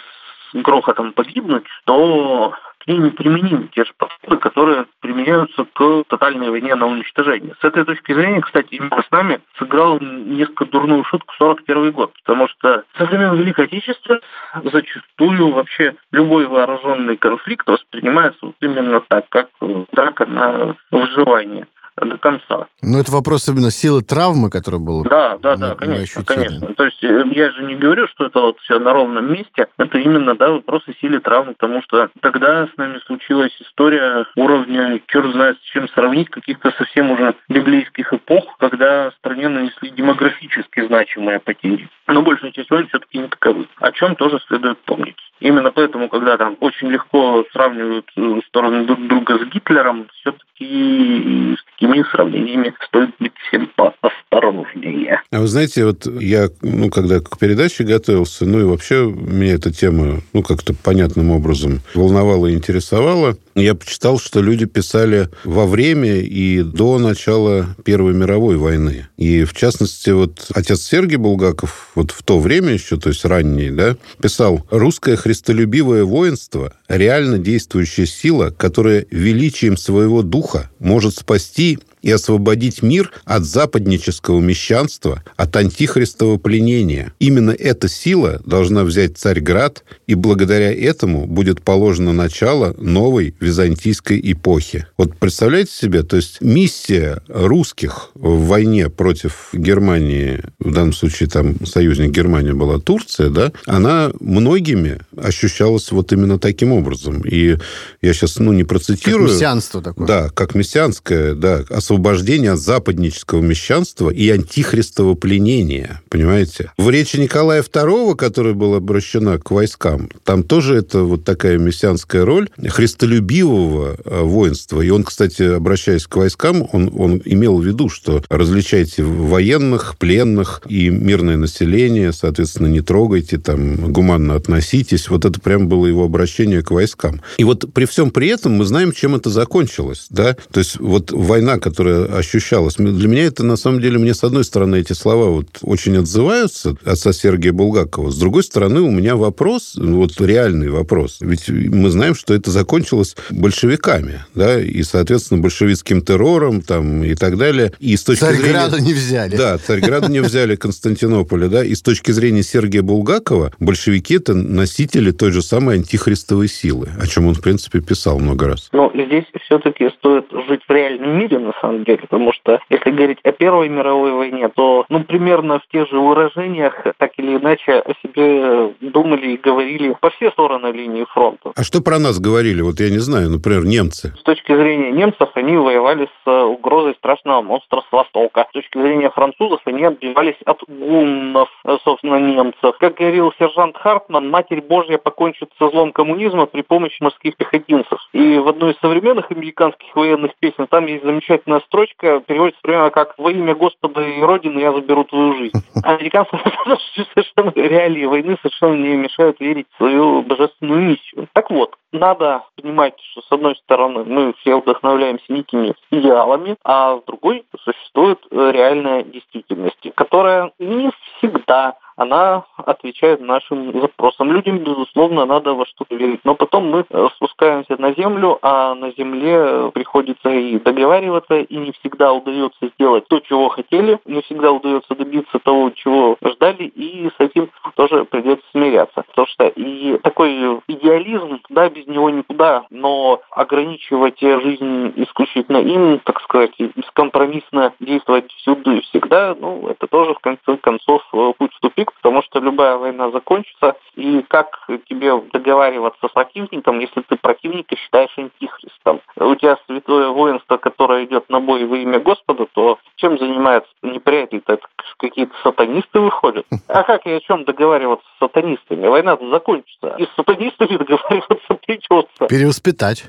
грохотом 0.53 1.13
погибнуть, 1.13 1.67
то 1.85 2.55
к 2.79 2.87
ней 2.87 2.99
неприменимы 2.99 3.69
те 3.75 3.85
же 3.85 3.93
подходы, 3.97 4.37
которые 4.37 4.87
применяются 5.01 5.65
к 5.65 6.05
тотальной 6.09 6.51
войне 6.51 6.75
на 6.75 6.87
уничтожение. 6.87 7.55
С 7.61 7.65
этой 7.65 7.85
точки 7.85 8.13
зрения, 8.13 8.41
кстати, 8.41 8.75
именно 8.75 9.03
с 9.03 9.11
нами 9.11 9.41
сыграл 9.59 9.99
несколько 10.01 10.67
дурную 10.67 11.05
шутку 11.05 11.35
41 11.39 11.93
год, 11.93 12.13
потому 12.25 12.49
что 12.49 12.85
со 12.97 13.05
времен 13.05 13.35
Великой 13.35 13.67
Отечественной 13.67 14.21
зачастую 14.65 15.51
вообще 15.51 15.97
любой 16.13 16.47
вооруженный 16.47 17.17
конфликт 17.17 17.67
воспринимается 17.69 18.39
вот 18.43 18.55
именно 18.61 19.01
так, 19.01 19.29
как 19.29 19.49
драка 19.93 20.27
на 20.27 20.77
выживание 20.91 21.67
до 22.01 22.19
конца. 22.19 22.67
Ну, 22.83 22.99
это 22.99 23.11
вопрос 23.13 23.49
именно 23.49 23.71
силы 23.71 24.03
травмы, 24.03 24.51
которая 24.51 24.81
была. 24.81 25.05
Да, 25.05 25.39
да, 25.39 25.57
да, 25.57 25.75
конечно, 25.75 26.25
конечно. 26.25 26.75
То 26.75 26.85
есть 26.85 27.03
э, 27.03 27.25
я 27.33 27.51
же 27.51 27.65
не 27.65 27.75
говорю, 27.75 28.07
что 28.09 28.27
это 28.27 28.41
вот 28.41 28.59
все 28.61 28.79
на 28.79 28.93
ровном 28.93 29.33
месте. 29.33 29.67
Это 29.79 29.99
именно, 29.99 30.35
да, 30.35 30.51
вопросы 30.51 30.95
силы 31.01 31.21
травмы, 31.21 31.55
потому 31.55 31.83
что 31.83 32.09
тогда 32.21 32.67
с 32.67 32.77
нами 32.77 33.01
случилась 33.07 33.57
история 33.61 34.27
уровня, 34.37 35.01
черт 35.07 35.33
знает 35.33 35.59
с 35.59 35.71
чем 35.73 35.89
сравнить, 35.89 36.31
каких-то 36.31 36.71
совсем 36.73 37.11
уже 37.11 37.35
библейских 37.49 38.13
эпох, 38.13 38.57
когда 38.59 39.11
стране 39.19 39.49
нанесли 39.49 39.91
демографически 39.91 40.87
значимые 40.87 41.41
потери. 41.41 41.89
Но 42.07 42.23
большая 42.23 42.53
часть 42.53 42.71
войн 42.71 42.89
все-таки 42.89 43.19
не 43.19 43.29
таковы. 43.29 43.67
О 43.81 43.93
чем 43.93 44.17
тоже 44.17 44.41
следует 44.47 44.79
помнить. 44.79 45.17
Именно 45.41 45.71
поэтому, 45.71 46.09
когда 46.09 46.37
там 46.37 46.57
очень 46.61 46.89
легко 46.89 47.45
сравнивают 47.53 48.11
э, 48.17 48.41
стороны 48.49 48.85
друг 48.85 49.07
друга 49.07 49.39
с 49.39 49.45
Гитлером, 49.49 50.09
все-таки 50.15 51.57
такими 51.79 52.05
сравнениями 52.11 52.75
стоит 52.87 53.11
быть 53.19 53.33
всем 53.49 53.71
поосторожнее. 53.77 55.21
А 55.31 55.41
вы 55.41 55.47
знаете, 55.47 55.85
вот 55.85 56.07
я, 56.21 56.49
ну, 56.63 56.91
когда 56.91 57.21
к 57.21 57.39
передаче 57.39 57.85
готовился, 57.85 58.45
ну 58.45 58.61
и 58.61 58.65
вообще 58.65 59.05
меня 59.05 59.55
эта 59.55 59.73
тема, 59.73 60.21
ну, 60.33 60.43
как-то 60.43 60.75
понятным 60.75 61.31
образом 61.31 61.81
волновала 61.95 62.47
и 62.47 62.55
интересовала, 62.55 63.37
я 63.55 63.75
почитал, 63.75 64.19
что 64.19 64.41
люди 64.41 64.67
писали 64.67 65.29
во 65.45 65.67
время 65.67 66.21
и 66.21 66.63
до 66.63 66.99
начала 66.99 67.67
Первой 67.85 68.15
мировой 68.15 68.57
войны. 68.57 69.09
И, 69.17 69.45
в 69.45 69.53
частности, 69.55 70.11
вот 70.11 70.51
отец 70.55 70.83
Сергей 70.83 71.17
Булгаков 71.17 71.91
вот 71.95 72.13
в 72.13 72.23
то 72.23 72.39
время 72.39 72.73
еще, 72.73 72.97
то 72.99 73.09
есть 73.09 73.25
ранний, 73.25 73.71
да, 73.71 73.97
писал 74.23 74.67
«Русское 74.71 75.17
христолюбивое 75.17 76.05
воинство– 76.05 76.73
реально 76.89 77.39
действующая 77.39 78.07
сила, 78.07 78.51
которая 78.51 79.07
величием 79.11 79.77
своего 79.77 80.23
духа 80.23 80.71
может 80.79 81.17
спасти 81.17 81.68
и 82.03 82.11
освободить 82.11 82.83
мир 82.83 83.13
от 83.25 83.45
западнического 83.45 84.41
мещанства, 84.41 85.23
от 85.37 85.57
антихристового 85.57 86.39
пленения. 86.39 87.13
Именно 87.19 87.51
эта 87.51 87.89
сила 87.89 88.41
должна 88.45 88.85
взять 88.85 89.19
Царьград, 89.19 89.85
и 90.07 90.15
благодаря 90.15 90.73
этому 90.73 91.27
будет 91.27 91.63
положено 91.63 92.13
начало 92.13 92.75
новой 92.79 93.35
византийской 93.41 94.21
эпохи. 94.33 94.87
Вот 94.97 95.17
представляете 95.17 95.73
себе, 95.73 96.03
то 96.03 96.17
есть 96.17 96.41
миссия 96.41 97.23
русских 97.29 98.11
в 98.15 98.47
войне 98.47 98.89
против 98.89 99.51
Германии, 99.53 100.43
в 100.59 100.73
данном 100.73 100.93
случае 100.93 101.29
там 101.29 101.65
союзник 101.67 102.11
Германии 102.11 102.53
была 102.53 102.79
Турция, 102.79 103.31
да, 103.31 103.53
она 103.67 104.11
многими 104.21 105.01
ощущалась 105.17 105.91
вот 105.93 106.13
именно 106.13 106.39
таким 106.39 106.73
образом. 106.73 107.23
И 107.23 107.57
я 108.03 108.13
сейчас, 108.13 108.39
ну, 108.39 108.53
не 108.53 108.65
процитирую. 108.65 109.27
Как 109.27 109.35
мессианство 109.35 109.83
такое. 109.83 110.07
Да, 110.07 110.29
как 110.31 110.55
мессианское, 110.55 111.35
да, 111.35 111.65
освобождение 111.89 112.53
от 112.53 112.61
западнического 112.61 113.41
мещанства 113.41 114.11
и 114.11 114.29
антихристово 114.29 115.15
пленения, 115.15 116.03
понимаете? 116.11 116.71
В 116.77 116.91
речи 116.91 117.17
Николая 117.17 117.63
II, 117.63 118.15
которая 118.15 118.53
была 118.53 118.77
обращена 118.77 119.39
к 119.39 119.51
войскам, 119.51 120.11
там 120.25 120.43
тоже 120.43 120.77
это 120.77 121.01
вот 121.05 121.25
такая 121.25 121.57
мессианская 121.57 122.27
роль 122.27 122.51
христолюбивого 122.63 123.97
э, 124.05 124.21
воинства. 124.23 124.83
И 124.83 124.91
он, 124.91 125.03
кстати, 125.03 125.43
обращаясь 125.43 126.07
к 126.07 126.17
войскам, 126.17 126.69
он, 126.73 126.93
он 126.95 127.23
имел 127.25 127.59
в 127.59 127.65
виду, 127.65 127.89
что 127.89 128.23
различайте 128.29 129.03
военных, 129.03 129.97
пленных 129.97 130.61
и 130.69 130.91
мирное 130.91 131.39
население, 131.39 132.13
соответственно, 132.13 132.67
не 132.67 132.83
трогайте, 132.83 133.39
там, 133.39 133.93
гуманно 133.93 134.35
относитесь. 134.35 135.09
Вот 135.09 135.25
это 135.25 135.41
прям 135.41 135.69
было 135.69 135.87
его 135.87 136.05
обращение 136.05 136.63
к 136.63 136.71
войскам. 136.71 137.23
И 137.39 137.45
вот 137.45 137.73
при 137.73 137.87
всем 137.87 138.11
при 138.11 138.29
этом 138.29 138.53
мы 138.53 138.67
знаем, 138.67 138.93
чем 138.93 139.15
это 139.15 139.31
закончилось, 139.31 140.09
да? 140.11 140.37
То 140.53 140.61
есть 140.61 140.79
вот 140.79 141.13
война, 141.13 141.59
которая 141.59 141.78
ощущалась, 141.81 142.75
для 142.77 143.09
меня 143.09 143.25
это, 143.25 143.45
на 143.45 143.57
самом 143.57 143.81
деле, 143.81 143.99
мне, 143.99 144.15
с 144.15 144.25
одной 144.25 144.45
стороны, 144.45 144.77
эти 144.77 144.93
слова 144.93 145.31
вот 145.31 145.47
очень 145.63 145.97
отзываются, 145.97 146.77
отца 146.85 147.13
Сергея 147.13 147.53
Булгакова, 147.53 148.11
с 148.11 148.19
другой 148.19 148.43
стороны, 148.43 148.81
у 148.81 148.91
меня 148.91 149.17
вопрос, 149.17 149.77
вот 149.77 150.21
реальный 150.21 150.71
вопрос. 150.71 151.19
Ведь 151.21 151.49
мы 151.49 151.91
знаем, 151.91 152.15
что 152.15 152.35
это 152.35 152.51
закончилось 152.51 153.17
большевиками, 153.31 154.21
да, 154.35 154.61
и, 154.61 154.83
соответственно, 154.83 155.41
большевистским 155.41 156.03
террором 156.03 156.63
там 156.63 157.05
и 157.05 157.15
так 157.15 157.37
далее. 157.37 157.73
И 157.79 157.97
с 157.97 158.05
точки 158.05 158.21
Царьграда 158.21 158.77
зрения... 158.77 158.89
не 158.89 158.95
взяли. 158.95 159.37
Да, 159.37 159.59
Царьграда 159.59 160.11
не 160.11 160.21
взяли 160.21 160.57
Константинополя, 160.57 161.49
да, 161.49 161.65
и 161.65 161.75
с 161.75 161.83
точки 161.83 162.11
зрения 162.11 162.43
Сергея 162.43 162.83
Булгакова, 162.83 163.53
большевики 163.59 164.15
это 164.15 164.35
носители 164.35 165.11
той 165.11 165.33
же 165.33 165.43
самой 165.43 165.77
антихристовой 165.77 166.49
силы, 166.49 166.89
о 167.01 167.07
чем 167.07 167.27
он, 167.27 167.35
в 167.35 167.41
принципе, 167.41 167.81
писал 167.81 168.19
много 168.19 168.49
раз. 168.49 168.69
Но 168.73 168.91
здесь 168.95 169.25
все-таки 169.45 169.89
стоит 169.99 170.28
жить 170.49 170.63
в 170.67 170.73
реальном 170.73 171.19
мире, 171.19 171.39
на 171.39 171.53
самом 171.61 171.85
деле, 171.85 171.99
потому 171.99 172.33
что 172.33 172.61
если 172.71 172.91
говорить 172.91 173.19
о 173.23 173.33
Первой 173.33 173.69
мировой 173.69 174.13
войне, 174.13 174.49
то, 174.49 174.87
ну, 174.89 175.05
примерно 175.05 175.61
в 175.61 175.67
тех 175.69 175.89
же 175.89 175.99
выражениях, 175.99 176.75
так 176.97 177.13
или 177.19 177.37
иначе, 177.37 177.73
о 177.73 177.93
себе 178.03 178.73
думали 178.81 179.33
и 179.33 179.37
говорили 179.37 179.95
по 180.01 180.11
все 180.11 180.31
стороны 180.31 180.73
линии 180.73 181.05
фронта. 181.05 181.53
А 181.55 181.63
что 181.63 181.83
про 181.83 181.99
нас 181.99 182.19
говорили? 182.19 182.63
Вот 182.63 182.81
я 182.81 182.91
не 182.91 182.99
знаю, 182.99 183.31
например, 183.31 183.65
немцы. 183.65 184.15
С 184.19 184.23
точки 184.23 184.55
зрения 184.55 184.91
немцев, 184.91 185.29
они 185.35 185.57
воевали 185.57 186.09
с 186.25 186.31
угрозой 186.31 186.95
страшного 186.95 187.43
монстра 187.43 187.83
с 187.89 187.93
Востока. 187.93 188.47
С 188.51 188.53
точки 188.53 188.79
зрения 188.79 189.11
французов, 189.11 189.61
они 189.65 189.85
отбивались 189.85 190.41
от 190.45 190.63
гуннов, 190.67 191.49
собственно, 191.85 192.19
немцев. 192.21 192.77
Как 192.79 192.95
говорил 192.95 193.33
сержант 193.39 193.77
Хартман, 193.77 194.31
Матерь 194.31 194.63
Божья 194.63 194.99
покончит 194.99 195.51
со 195.59 195.69
злом 195.71 195.93
коммунизма 195.93 196.47
при 196.47 196.63
помощи 196.63 197.03
морских 197.03 197.37
пехотинцев. 197.37 197.99
И 198.13 198.39
в 198.39 198.49
одной 198.49 198.73
из 198.73 198.79
современных 198.79 199.31
американских 199.31 199.95
военных 199.95 200.33
песен 200.41 200.67
там 200.67 200.87
есть 200.87 201.05
замечательная 201.05 201.61
строчка, 201.61 202.21
переводится 202.21 202.61
примерно 202.63 202.91
как 202.91 203.15
«Во 203.19 203.31
имя 203.31 203.55
Господа 203.55 204.03
и 204.03 204.21
Родины 204.21 204.59
я 204.61 204.73
заберу 204.73 205.05
твою 205.05 205.35
жизнь». 205.37 205.57
Американцам 205.83 206.41
совершенно 207.15 207.53
реалии 207.55 208.05
войны 208.05 208.37
совершенно 208.43 208.75
не 208.75 208.97
мешают 208.97 209.41
верить 209.41 209.67
в 209.73 209.77
свою 209.77 210.23
божественную 210.23 210.83
миссию. 210.83 211.29
Так 211.33 211.51
вот, 211.51 211.75
надо 211.93 212.45
понимать, 212.57 212.95
что 213.13 213.23
с 213.23 213.33
одной 213.33 213.57
стороны 213.57 214.05
мы 214.05 214.35
все 214.41 214.61
вдохновляемся 214.61 215.33
некими 215.33 215.75
идеалами, 215.91 216.57
а 216.65 216.99
с 216.99 217.05
другой 217.05 217.45
существует 217.65 218.19
реальная 218.31 219.03
действительность, 219.03 219.95
которая 219.95 220.53
не 220.59 220.91
всегда 221.19 221.77
она 221.99 222.45
отвечает 222.57 223.21
нашим 223.21 223.73
запросам. 223.81 224.31
Людям, 224.31 224.59
безусловно, 224.59 225.27
надо 225.27 225.55
во 225.55 225.67
что-то 225.67 225.97
верить. 225.97 226.21
Но 226.23 226.37
потом 226.37 226.71
мы 226.71 226.85
э, 226.89 227.09
спускаемся 227.17 227.77
на 227.77 227.93
землю, 227.93 228.39
а 228.41 228.77
на 228.77 228.93
земле 228.93 229.73
приходится 229.73 230.31
и 230.31 230.61
договариваться, 230.61 231.41
и 231.41 231.57
не 231.57 231.73
всегда 231.73 232.13
удается 232.13 232.69
сделать 232.75 233.09
то, 233.09 233.19
чего 233.19 233.49
хотели, 233.49 233.99
не 234.05 234.23
всегда 234.23 234.53
удается 234.53 234.95
добиться 234.95 235.41
того, 235.41 235.71
чего 235.71 236.17
ждали, 236.25 236.67
и 236.67 237.09
с 237.09 237.19
этим 237.19 237.51
тоже 237.75 238.05
придется 238.05 238.47
смиряться. 238.53 239.03
Потому 239.03 239.27
что 239.27 239.49
и 239.49 239.99
такой 239.99 240.61
идеализм, 240.69 241.41
да, 241.49 241.69
без 241.79 241.87
него 241.87 242.11
никуда, 242.11 242.65
но 242.71 243.21
ограничивать 243.31 244.21
жизнь 244.21 244.93
исключительно 244.97 245.59
им, 245.59 246.01
так 246.01 246.21
сказать, 246.23 246.53
бескомпромиссно 246.59 247.73
действовать 247.81 248.31
всюду 248.33 248.73
и 248.73 248.81
всегда, 248.83 249.37
ну, 249.39 249.69
это 249.69 249.87
тоже, 249.87 250.15
в 250.15 250.19
конце 250.19 250.57
концов, 250.57 251.03
путь 251.39 251.55
в 251.55 251.61
тупик, 251.61 251.93
потому 251.95 252.23
что 252.23 252.41
любая 252.41 252.77
война 252.77 253.11
закончится, 253.11 253.77
и 253.95 254.25
как 254.29 254.67
тебе 254.89 255.13
договариваться 255.33 256.09
с 256.09 256.13
противником, 256.13 256.81
если 256.81 257.01
ты 257.03 257.17
противника 257.17 257.77
считаешь 257.77 258.17
антихристом? 258.17 259.01
У 259.17 259.35
тебя 259.37 259.59
святое 259.67 260.09
воинство, 260.09 260.57
которое 260.57 261.05
идет 261.05 261.29
на 261.29 261.41
бой 261.41 261.65
во 261.65 261.77
имя 261.77 262.01
Господа, 262.01 262.47
то 262.53 262.79
чем 262.97 263.19
занимаются 263.19 263.71
неприятели? 263.83 264.43
Это 264.47 264.67
какие-то 264.97 265.33
сатанисты 265.43 266.01
выходят. 266.01 266.47
А 266.69 266.83
как 266.83 267.07
и 267.07 267.11
о 267.11 267.21
чем 267.21 267.45
договариваться 267.45 268.07
с 268.17 268.19
сатанистами? 268.19 268.87
война 268.87 269.17
закончится. 269.31 269.95
И 269.99 270.05
с 270.05 270.15
сатанистами 270.17 270.77
договариваться 270.77 271.55
придется. 271.67 272.27
Перевоспитать. 272.29 273.05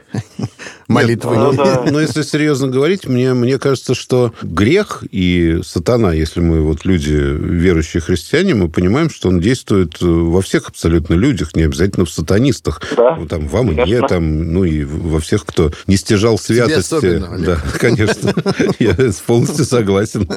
Молитвы. 0.89 1.37
Нет, 1.37 1.55
но, 1.55 1.85
но 1.91 2.01
если 2.01 2.23
серьезно 2.23 2.67
говорить, 2.67 3.07
мне, 3.07 3.35
мне 3.35 3.59
кажется, 3.59 3.93
что 3.93 4.33
грех 4.41 5.03
и 5.11 5.59
сатана, 5.63 6.13
если 6.13 6.39
мы 6.39 6.61
вот 6.61 6.83
люди, 6.83 7.13
верующие 7.13 8.01
христиане, 8.01 8.55
мы 8.55 8.69
понимаем, 8.69 9.11
что 9.11 9.29
он 9.29 9.39
действует 9.39 10.01
э, 10.01 10.05
во 10.05 10.41
всех 10.41 10.69
абсолютно 10.69 11.13
людях, 11.13 11.55
не 11.55 11.61
обязательно 11.61 12.05
в 12.05 12.09
сатанистах. 12.09 12.81
Да, 12.97 13.17
ну, 13.17 13.27
там, 13.27 13.47
вам 13.47 13.67
конечно. 13.67 13.83
и 13.83 13.97
мне, 13.99 14.07
там, 14.07 14.53
ну 14.53 14.63
и 14.63 14.83
во 14.83 15.19
всех, 15.19 15.45
кто 15.45 15.71
не 15.85 15.95
стяжал 15.95 16.39
святости. 16.39 17.23
Да, 17.45 17.61
конечно. 17.79 18.33
Я 18.79 18.95
полностью 19.27 19.65
согласен. 19.65 20.27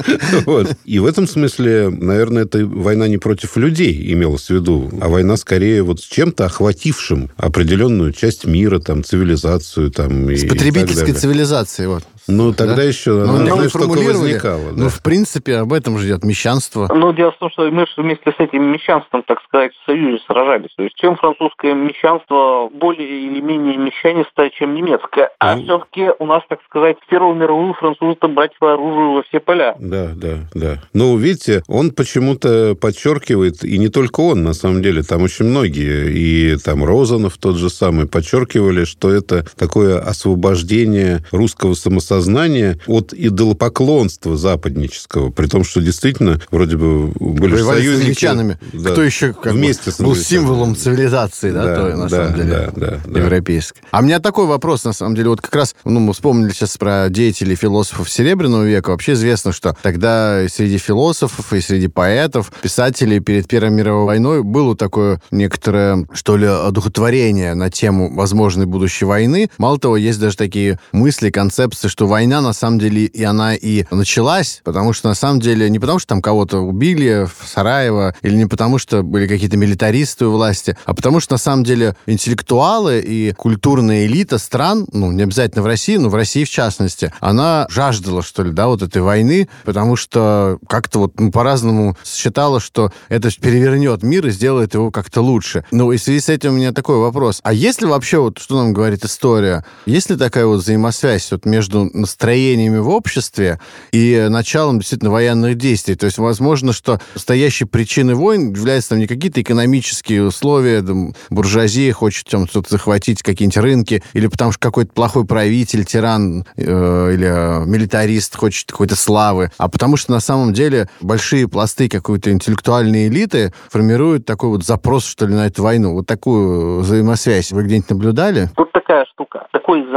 Вот. 0.45 0.69
И 0.85 0.99
в 0.99 1.07
этом 1.07 1.27
смысле, 1.27 1.89
наверное, 1.89 2.45
эта 2.45 2.67
война 2.67 3.09
не 3.09 3.17
против 3.17 3.57
людей 3.57 4.13
имелась 4.13 4.49
в 4.49 4.51
виду, 4.51 4.91
а 5.01 5.09
война 5.09 5.39
скорее 5.39 5.83
вот 5.83 6.01
с 6.01 6.05
чем-то 6.05 6.45
охватившим 6.45 7.31
определенную 7.39 8.13
часть 8.13 8.45
мира, 8.45 8.81
там, 8.81 9.03
цивилизацию, 9.03 9.91
там, 9.91 10.29
с 10.47 10.49
потребительской 10.49 11.13
цивилизацией, 11.13 11.89
вот. 11.89 12.05
Ну, 12.29 12.53
тогда 12.53 12.77
да? 12.77 12.83
еще, 12.83 13.11
ну, 13.11 13.43
не 13.43 13.51
знаю, 13.51 13.69
что 13.69 13.89
возникало. 13.89 14.73
Да. 14.73 14.85
Ну, 14.85 14.89
в 14.89 15.03
принципе, 15.03 15.57
об 15.57 15.73
этом 15.73 15.99
же 15.99 16.07
идет 16.07 16.25
мещанство. 16.25 16.89
Ну, 16.93 17.13
дело 17.13 17.33
в 17.33 17.39
том, 17.39 17.51
что 17.51 17.71
мы 17.71 17.87
же 17.87 18.03
вместе 18.03 18.31
с 18.31 18.39
этим 18.39 18.65
мещанством, 18.65 19.23
так 19.27 19.43
сказать, 19.43 19.73
в 19.75 19.87
Союзе 19.87 20.23
сражались. 20.27 20.71
То 20.77 20.85
есть, 20.85 20.95
чем 20.97 21.17
французское 21.17 21.75
мещанство 21.75 22.69
более 22.73 23.27
или 23.27 23.41
менее 23.41 23.77
мещанистое, 23.77 24.51
чем 24.51 24.75
немецкое. 24.75 25.31
А 25.39 25.57
ну... 25.57 25.63
все-таки 25.63 26.11
у 26.19 26.27
нас, 26.27 26.43
так 26.49 26.61
сказать, 26.69 26.97
в 27.05 27.11
Первую 27.11 27.35
мировую 27.35 27.75
французы-то 27.75 28.29
брать 28.29 28.53
оружие 28.61 29.17
во 29.17 29.23
все 29.25 29.41
поля. 29.41 29.75
Да, 29.79 30.13
да, 30.15 30.39
да. 30.55 30.79
Ну, 30.95 31.17
видите, 31.17 31.63
он 31.67 31.91
почему-то 31.91 32.75
подчеркивает, 32.75 33.65
и 33.65 33.79
не 33.79 33.89
только 33.89 34.21
он, 34.21 34.45
на 34.45 34.55
самом 34.55 34.83
деле, 34.83 35.03
там 35.03 35.23
очень 35.23 35.47
многие, 35.47 36.13
и 36.13 36.57
там 36.57 36.85
Розанов 36.85 37.37
тот 37.39 37.57
же 37.57 37.69
самый, 37.69 38.07
подчеркивали, 38.07 38.85
что 38.85 39.11
это 39.11 39.45
такое 39.57 39.99
освобождение 39.99 41.25
русского 41.33 41.75
самосознания 41.75 42.12
сознание 42.13 42.79
от 42.87 43.15
идолопоклонства 43.15 44.37
западнического, 44.37 45.31
при 45.31 45.47
том, 45.47 45.65
что 45.65 45.81
действительно 45.81 46.41
вроде 46.51 46.77
бы 46.77 47.07
были 47.09 47.55
Воевали 47.55 47.79
союзники. 47.79 48.27
С 48.27 48.83
да, 48.83 48.91
Кто 48.91 49.03
еще 49.03 49.33
как 49.33 49.55
вместе 49.55 49.91
бы, 49.91 50.05
был 50.05 50.17
символом 50.17 50.77
цивилизации, 50.77 51.51
да, 51.53 51.65
да 51.65 51.77
той, 51.77 51.95
на 51.95 52.09
да, 52.09 52.09
самом 52.09 52.35
деле, 52.35 52.73
да, 52.77 53.01
да, 53.07 53.19
европейской. 53.19 53.81
Да. 53.81 53.89
А 53.93 54.01
у 54.01 54.03
меня 54.03 54.21
такой 54.21 54.47
вопрос, 54.47 54.85
на 54.85 54.93
самом 54.93 55.15
деле, 55.15 55.31
вот 55.31 55.41
как 55.41 55.55
раз, 55.55 55.75
ну, 55.85 56.01
мы 56.01 56.13
вспомнили 56.13 56.51
сейчас 56.53 56.77
про 56.77 57.09
деятелей 57.09 57.57
философов 57.57 58.11
Серебряного 58.11 58.65
века. 58.65 58.91
Вообще 58.91 59.13
известно, 59.13 59.53
что 59.53 59.75
тогда 59.81 60.47
среди 60.49 60.77
философов 60.77 61.51
и 61.55 61.61
среди 61.63 61.89
поэтов, 61.89 62.53
писателей 62.61 63.21
перед 63.21 63.49
Первой 63.49 63.71
мировой 63.71 64.05
войной 64.05 64.43
было 64.43 64.77
такое 64.77 65.21
некоторое, 65.31 66.07
что 66.13 66.37
ли, 66.37 66.47
одухотворение 66.47 67.55
на 67.55 67.71
тему 67.71 68.15
возможной 68.15 68.67
будущей 68.67 69.07
войны. 69.07 69.49
Мало 69.57 69.79
того, 69.79 69.97
есть 69.97 70.21
даже 70.21 70.37
такие 70.37 70.79
мысли, 70.93 71.31
концепции, 71.31 71.89
что 71.89 72.02
что 72.03 72.09
война, 72.09 72.41
на 72.41 72.53
самом 72.53 72.81
деле, 72.81 73.05
и 73.05 73.23
она 73.23 73.55
и 73.55 73.85
началась, 73.93 74.61
потому 74.65 74.93
что, 74.93 75.09
на 75.09 75.15
самом 75.15 75.39
деле, 75.39 75.71
не 75.71 75.79
потому 75.79 76.01
что 76.01 76.09
там 76.09 76.21
кого-то 76.21 76.59
убили 76.59 77.29
в 77.29 77.49
Сараево, 77.49 78.17
или 78.23 78.35
не 78.35 78.47
потому 78.47 78.79
что 78.79 79.05
были 79.05 79.29
какие-то 79.29 79.57
милитаристы 79.57 80.27
у 80.27 80.33
власти, 80.33 80.77
а 80.85 80.95
потому 80.95 81.21
что, 81.21 81.35
на 81.35 81.39
самом 81.39 81.63
деле, 81.63 81.95
интеллектуалы 82.07 82.99
и 82.99 83.33
культурная 83.35 84.07
элита 84.07 84.39
стран, 84.39 84.85
ну, 84.91 85.13
не 85.13 85.23
обязательно 85.23 85.63
в 85.63 85.67
России, 85.67 85.97
но 85.97 86.09
в 86.09 86.17
России 86.17 86.43
в 86.43 86.51
частности, 86.51 87.13
она 87.21 87.69
жаждала, 87.71 88.21
что 88.21 88.43
ли, 88.43 88.51
да, 88.51 88.67
вот 88.67 88.83
этой 88.83 89.01
войны, 89.01 89.49
потому 89.65 89.95
что 89.95 90.59
как-то 90.69 90.99
вот 90.99 91.21
ну, 91.21 91.31
по-разному 91.31 91.97
считала, 92.05 92.59
что 92.59 92.91
это 93.11 93.31
перевернет 93.41 94.03
мир 94.03 94.27
и 94.27 94.33
сделает 94.33 94.75
его 94.75 94.91
как-то 94.91 95.21
лучше. 95.21 95.65
Ну, 95.71 95.93
и 95.93 95.99
в 95.99 96.03
связи 96.03 96.19
с 96.19 96.29
этим 96.29 96.55
у 96.55 96.57
меня 96.57 96.73
такой 96.73 96.97
вопрос. 96.97 97.39
А 97.45 97.53
есть 97.53 97.81
ли 97.81 97.87
вообще, 97.87 98.19
вот 98.19 98.41
что 98.41 98.57
нам 98.57 98.73
говорит 98.73 99.05
история, 99.05 99.65
есть 99.87 100.11
ли 100.11 100.17
такая 100.17 100.47
вот 100.47 100.63
взаимосвязь 100.63 101.31
вот 101.31 101.45
между 101.45 101.92
настроениями 101.93 102.79
в 102.79 102.89
обществе 102.89 103.61
и 103.93 104.27
началом 104.29 104.79
действительно 104.79 105.11
военных 105.11 105.57
действий. 105.57 105.95
То 105.95 106.07
есть, 106.07 106.19
возможно, 106.19 106.73
что 106.73 107.01
стоящей 107.15 107.65
причиной 107.65 108.15
войн 108.15 108.53
являются 108.53 108.91
там 108.91 108.99
не 108.99 109.07
какие-то 109.07 109.41
экономические 109.41 110.25
условия, 110.25 110.83
там, 110.83 111.15
буржуазия 111.31 111.93
хочет 111.93 112.29
там 112.29 112.47
что-то 112.47 112.71
захватить, 112.71 113.23
какие-нибудь 113.23 113.57
рынки, 113.57 114.03
или 114.13 114.27
потому 114.27 114.53
что 114.53 114.61
какой-то 114.61 114.93
плохой 114.93 115.25
правитель, 115.25 115.85
тиран 115.85 116.45
э, 116.57 116.63
или 116.63 117.67
милитарист 117.67 118.37
хочет 118.37 118.71
какой-то 118.71 118.97
славы, 118.97 119.51
а 119.59 119.69
потому 119.69 119.97
что 119.97 120.13
на 120.13 120.21
самом 120.21 120.53
деле 120.53 120.89
большие 121.01 121.49
пласты 121.49 121.89
какой-то 121.89 122.31
интеллектуальной 122.31 123.09
элиты 123.09 123.53
формируют 123.71 124.27
такой 124.27 124.51
вот 124.51 124.65
запрос, 124.65 125.05
что 125.07 125.27
ли, 125.27 125.35
на 125.35 125.47
эту 125.47 125.63
войну. 125.63 125.95
Вот 125.95 126.07
такую 126.07 126.81
взаимосвязь 126.81 127.53
вы 127.53 127.65
где-нибудь 127.65 127.91
наблюдали? 127.91 128.49
Тут 128.57 128.73
такая 128.73 129.05
штука. 129.07 129.47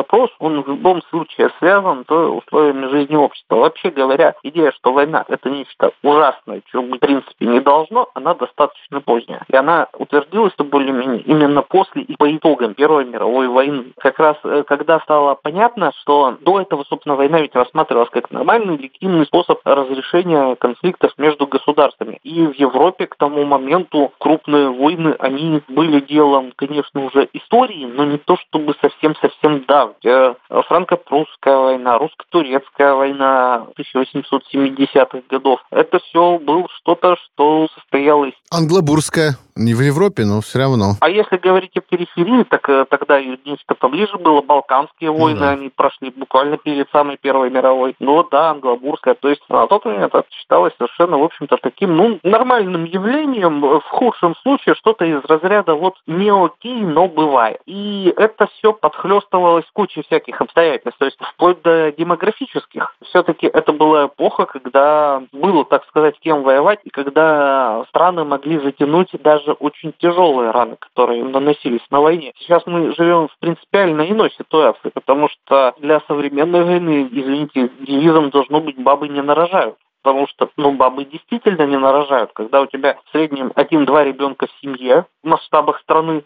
Запрос, 0.06 0.30
он 0.38 0.62
в 0.62 0.68
любом 0.68 1.02
случае 1.10 1.50
связан 1.58 2.06
с 2.08 2.12
условиями 2.12 2.92
жизни 2.92 3.16
общества. 3.16 3.56
Вообще 3.56 3.90
говоря, 3.90 4.36
идея, 4.44 4.72
что 4.72 4.94
война– 4.94 5.26
это 5.28 5.50
нечто 5.50 5.94
ужасное, 6.04 6.62
чего 6.72 6.84
в 6.84 7.00
принципе 7.00 7.48
не 7.48 7.60
должно, 7.60 8.10
она 8.14 8.36
достаточно 8.36 9.02
поздняя. 9.02 9.42
И 9.48 9.56
она 9.56 9.88
утвердилась 9.98 10.54
более-менее 10.58 11.22
именно 11.22 11.64
после 11.64 12.04
и 12.04 12.16
по 12.18 12.32
итогам 12.32 12.76
Первой 12.76 13.06
мировой 13.06 13.48
войны. 13.48 13.94
Как 13.98 14.20
раз 14.20 14.38
э, 14.44 14.64
когда 14.68 15.00
стало 15.00 15.40
понятно, 15.42 15.92
что 16.02 16.38
до 16.42 16.62
этого, 16.62 16.84
собственно, 16.84 17.16
война 17.16 17.42
ведь 17.42 17.56
рассматривалась 17.56 18.12
как 18.12 18.30
нормальный, 18.30 18.78
легитимный 18.78 19.26
способ 19.26 19.60
разрешения 19.66 20.56
конфликтов 20.56 21.14
между 21.18 21.48
государствами. 21.48 22.20
И 22.22 22.46
в 22.46 22.54
Европе 22.54 23.08
к 23.08 23.16
тому 23.16 23.44
моменту 23.44 24.12
крупные 24.20 24.70
войны, 24.70 25.16
они 25.18 25.64
были 25.68 26.00
делом, 26.00 26.54
конечно, 26.56 27.06
уже 27.06 27.28
истории, 27.34 27.86
но 27.86 28.06
не 28.06 28.20
то 28.20 28.38
чтобы 28.38 28.76
совсем-совсем 28.80 29.66
да. 29.68 29.95
Франко-прусская 30.04 31.58
война, 31.58 31.98
русско-турецкая 31.98 32.94
война 32.94 33.68
1870-х 33.78 35.22
годов. 35.30 35.60
Это 35.72 36.00
все 36.00 36.38
было 36.40 36.68
что-то, 36.78 37.16
что 37.18 37.68
состоялось... 37.76 38.34
Англобурская. 38.52 39.38
Не 39.58 39.74
в 39.74 39.80
Европе, 39.80 40.26
но 40.26 40.42
все 40.42 40.60
равно. 40.60 40.96
А 41.00 41.10
если 41.10 41.38
говорить 41.38 41.78
о 41.78 41.80
периферии, 41.80 42.44
так 42.44 42.68
э, 42.68 42.86
тогда 42.90 43.22
нечто 43.22 43.74
поближе 43.74 44.18
было. 44.18 44.42
Балканские 44.42 45.12
ну 45.12 45.18
войны, 45.18 45.40
ну, 45.40 45.46
да. 45.46 45.52
они 45.52 45.70
прошли 45.70 46.10
буквально 46.10 46.58
перед 46.58 46.90
самой 46.90 47.16
Первой 47.16 47.50
мировой. 47.50 47.96
Ну 48.00 48.22
да, 48.30 48.52
англобурская. 48.52 49.14
То 49.14 49.30
есть 49.30 49.42
на 49.48 49.66
тот 49.68 49.86
момент 49.86 50.14
это 50.14 50.26
считалось 50.30 50.74
совершенно, 50.78 51.18
в 51.18 51.24
общем-то, 51.24 51.56
таким, 51.62 51.96
ну, 51.96 52.20
нормальным 52.24 52.84
явлением. 52.84 53.62
В 53.62 53.84
худшем 53.88 54.36
случае 54.44 54.76
что-то 54.76 55.06
из 55.06 55.24
разряда 55.24 55.74
вот 55.76 55.96
не 56.06 56.30
окей, 56.30 56.82
но 56.82 57.08
бывает. 57.08 57.62
И 57.66 58.14
это 58.18 58.48
все 58.58 58.74
подхлестывалось 58.74 59.66
кучей 59.72 59.85
всяких 59.94 60.42
обстоятельств, 60.42 60.98
то 60.98 61.06
есть 61.06 61.18
вплоть 61.22 61.62
до 61.62 61.92
демографических. 61.92 62.96
Все-таки 63.06 63.48
это 63.48 63.74
была 63.74 64.08
эпоха, 64.08 64.46
когда 64.46 65.24
было, 65.32 65.66
так 65.66 65.86
сказать, 65.88 66.20
кем 66.20 66.44
воевать, 66.44 66.80
и 66.84 66.90
когда 66.90 67.86
страны 67.90 68.24
могли 68.24 68.60
затянуть 68.60 69.10
даже 69.22 69.54
очень 69.54 69.94
тяжелые 69.98 70.52
раны, 70.52 70.78
которые 70.78 71.22
им 71.22 71.32
наносились 71.32 71.86
на 71.92 72.02
войне. 72.02 72.34
Сейчас 72.40 72.64
мы 72.66 72.94
живем 72.96 73.28
в 73.28 73.38
принципиально 73.40 74.10
иной 74.10 74.32
ситуации, 74.32 74.90
потому 74.94 75.30
что 75.30 75.74
для 75.80 76.02
современной 76.08 76.64
войны, 76.64 77.08
извините, 77.12 77.70
девизом 77.80 78.30
должно 78.30 78.62
быть 78.62 78.78
«бабы 78.78 79.08
не 79.08 79.22
нарожают» 79.22 79.76
потому 80.06 80.28
что 80.28 80.48
ну, 80.56 80.72
бабы 80.72 81.04
действительно 81.06 81.66
не 81.66 81.78
нарожают. 81.80 82.30
Когда 82.34 82.62
у 82.62 82.68
тебя 82.68 82.96
в 83.06 83.12
среднем 83.12 83.52
один-два 83.56 84.04
ребенка 84.04 84.46
в 84.46 84.62
семье 84.62 85.08
в 85.24 85.28
масштабах 85.28 85.80
страны, 85.80 86.24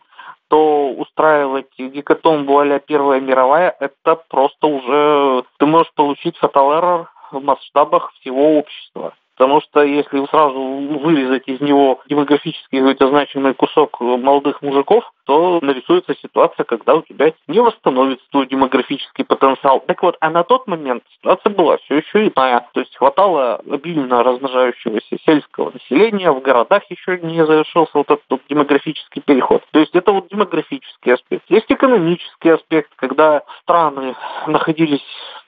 то 0.47 0.89
устраивать 0.89 1.67
гекатомбу 1.77 2.59
а 2.59 2.79
Первая 2.79 3.19
мировая, 3.19 3.75
это 3.79 4.15
просто 4.15 4.67
уже 4.67 5.43
ты 5.57 5.65
можешь 5.65 5.93
получить 5.93 6.37
фатал 6.37 7.07
в 7.31 7.43
масштабах 7.43 8.11
всего 8.19 8.57
общества. 8.57 9.13
Потому 9.39 9.61
что 9.61 9.83
если 9.83 10.25
сразу 10.25 10.59
вырезать 10.59 11.47
из 11.47 11.61
него 11.61 12.01
демографически 12.09 12.75
какой-то 12.75 13.07
значимый 13.07 13.53
кусок 13.53 13.97
молодых 14.01 14.61
мужиков, 14.61 15.09
то 15.23 15.59
нарисуется 15.61 16.13
ситуация, 16.21 16.65
когда 16.65 16.95
у 16.95 17.03
тебя 17.03 17.31
не 17.47 17.61
восстановится 17.61 18.25
твой 18.31 18.47
демографический 18.47 19.23
потенциал. 19.23 19.79
Так 19.87 20.03
вот, 20.03 20.17
а 20.19 20.29
на 20.29 20.43
тот 20.43 20.67
момент 20.67 21.03
ситуация 21.13 21.53
была 21.53 21.77
все 21.77 21.99
еще 21.99 22.27
иная. 22.27 22.67
То 22.73 22.81
есть 22.81 22.97
хватало 22.97 23.61
обильно 23.71 24.23
размножающегося 24.23 25.17
сельского 25.25 25.71
населения, 25.71 26.31
в 26.31 26.41
городах 26.41 26.83
еще 26.89 27.17
не 27.19 27.45
завершился 27.45 27.91
вот 27.93 28.11
этот 28.11 28.25
вот 28.29 28.41
демографический 28.49 29.21
переход. 29.21 29.63
То 29.71 29.79
есть 29.79 29.95
это 29.95 30.11
вот 30.11 30.27
демографический 30.27 31.13
аспект. 31.13 31.45
Есть 31.47 31.71
экономический 31.71 32.49
аспект, 32.49 32.91
когда 32.97 33.43
страны 33.61 34.15
находились 34.47 35.05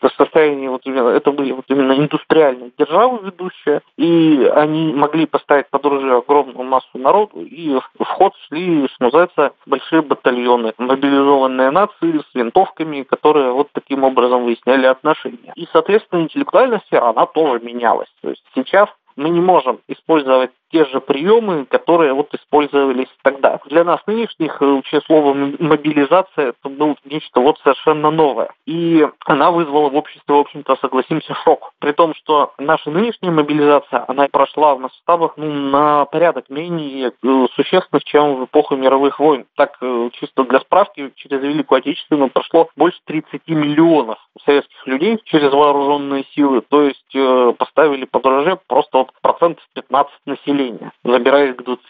состоянии 0.09 0.67
вот 0.67 0.81
именно, 0.85 1.09
это 1.09 1.31
были 1.31 1.51
вот 1.51 1.65
именно 1.67 1.93
индустриальные 1.93 2.71
державы 2.77 3.19
ведущие, 3.23 3.81
и 3.97 4.49
они 4.55 4.93
могли 4.93 5.25
поставить 5.25 5.69
под 5.69 5.85
ружье 5.85 6.17
огромную 6.17 6.63
массу 6.63 6.97
народу, 6.97 7.41
и 7.41 7.77
в 7.99 8.05
ход 8.05 8.33
шли, 8.47 8.87
что 8.87 9.05
называется, 9.05 9.53
большие 9.65 10.01
батальоны, 10.01 10.73
мобилизованные 10.77 11.71
нации 11.71 12.19
с 12.19 12.35
винтовками, 12.35 13.03
которые 13.03 13.51
вот 13.51 13.69
таким 13.73 14.03
образом 14.03 14.45
выясняли 14.45 14.85
отношения. 14.85 15.53
И, 15.55 15.67
соответственно, 15.71 16.21
интеллектуальная 16.21 16.81
сфера, 16.87 17.09
она 17.09 17.25
тоже 17.25 17.63
менялась. 17.63 18.09
То 18.21 18.29
есть 18.29 18.43
сейчас 18.55 18.89
мы 19.15 19.29
не 19.29 19.41
можем 19.41 19.79
использовать 19.87 20.51
те 20.71 20.85
же 20.85 21.01
приемы, 21.01 21.65
которые 21.65 22.13
вот 22.13 22.33
использовались 22.33 23.09
тогда. 23.23 23.59
Для 23.65 23.83
нас 23.83 23.99
нынешних, 24.07 24.59
вообще 24.61 24.97
э, 24.97 25.01
слово 25.05 25.33
мобилизация, 25.33 26.49
это 26.49 26.69
было 26.69 26.95
нечто 27.05 27.41
вот 27.41 27.59
совершенно 27.59 28.09
новое. 28.09 28.51
И 28.65 29.05
она 29.25 29.51
вызвала 29.51 29.89
в 29.89 29.95
обществе, 29.95 30.33
в 30.33 30.39
общем-то, 30.39 30.77
согласимся, 30.77 31.33
шок. 31.43 31.71
При 31.79 31.91
том, 31.91 32.13
что 32.15 32.53
наша 32.57 32.89
нынешняя 32.89 33.31
мобилизация, 33.31 34.05
она 34.07 34.27
прошла 34.31 34.75
в 34.75 34.79
масштабах 34.79 35.33
ну, 35.37 35.51
на 35.51 36.05
порядок 36.05 36.49
менее 36.49 37.11
э, 37.11 37.45
существенно, 37.55 38.01
чем 38.03 38.35
в 38.35 38.45
эпоху 38.45 38.75
мировых 38.75 39.19
войн. 39.19 39.45
Так, 39.55 39.77
э, 39.81 40.09
чисто 40.13 40.43
для 40.43 40.59
справки, 40.61 41.11
через 41.15 41.41
Великую 41.41 41.79
Отечественную 41.79 42.29
прошло 42.29 42.69
больше 42.75 42.99
30 43.05 43.47
миллионов 43.49 44.17
советских 44.45 44.87
людей 44.87 45.19
через 45.25 45.51
вооруженные 45.51 46.23
силы, 46.33 46.61
то 46.61 46.83
есть 46.83 47.57
поставили 47.57 48.05
под 48.05 48.25
роже 48.25 48.59
просто 48.67 48.99
вот 48.99 49.11
процентов 49.21 49.63
15 49.73 50.11
населения 50.25 50.60
населения, 50.61 50.91
забирая 51.03 51.53
к 51.53 51.63
20. 51.63 51.81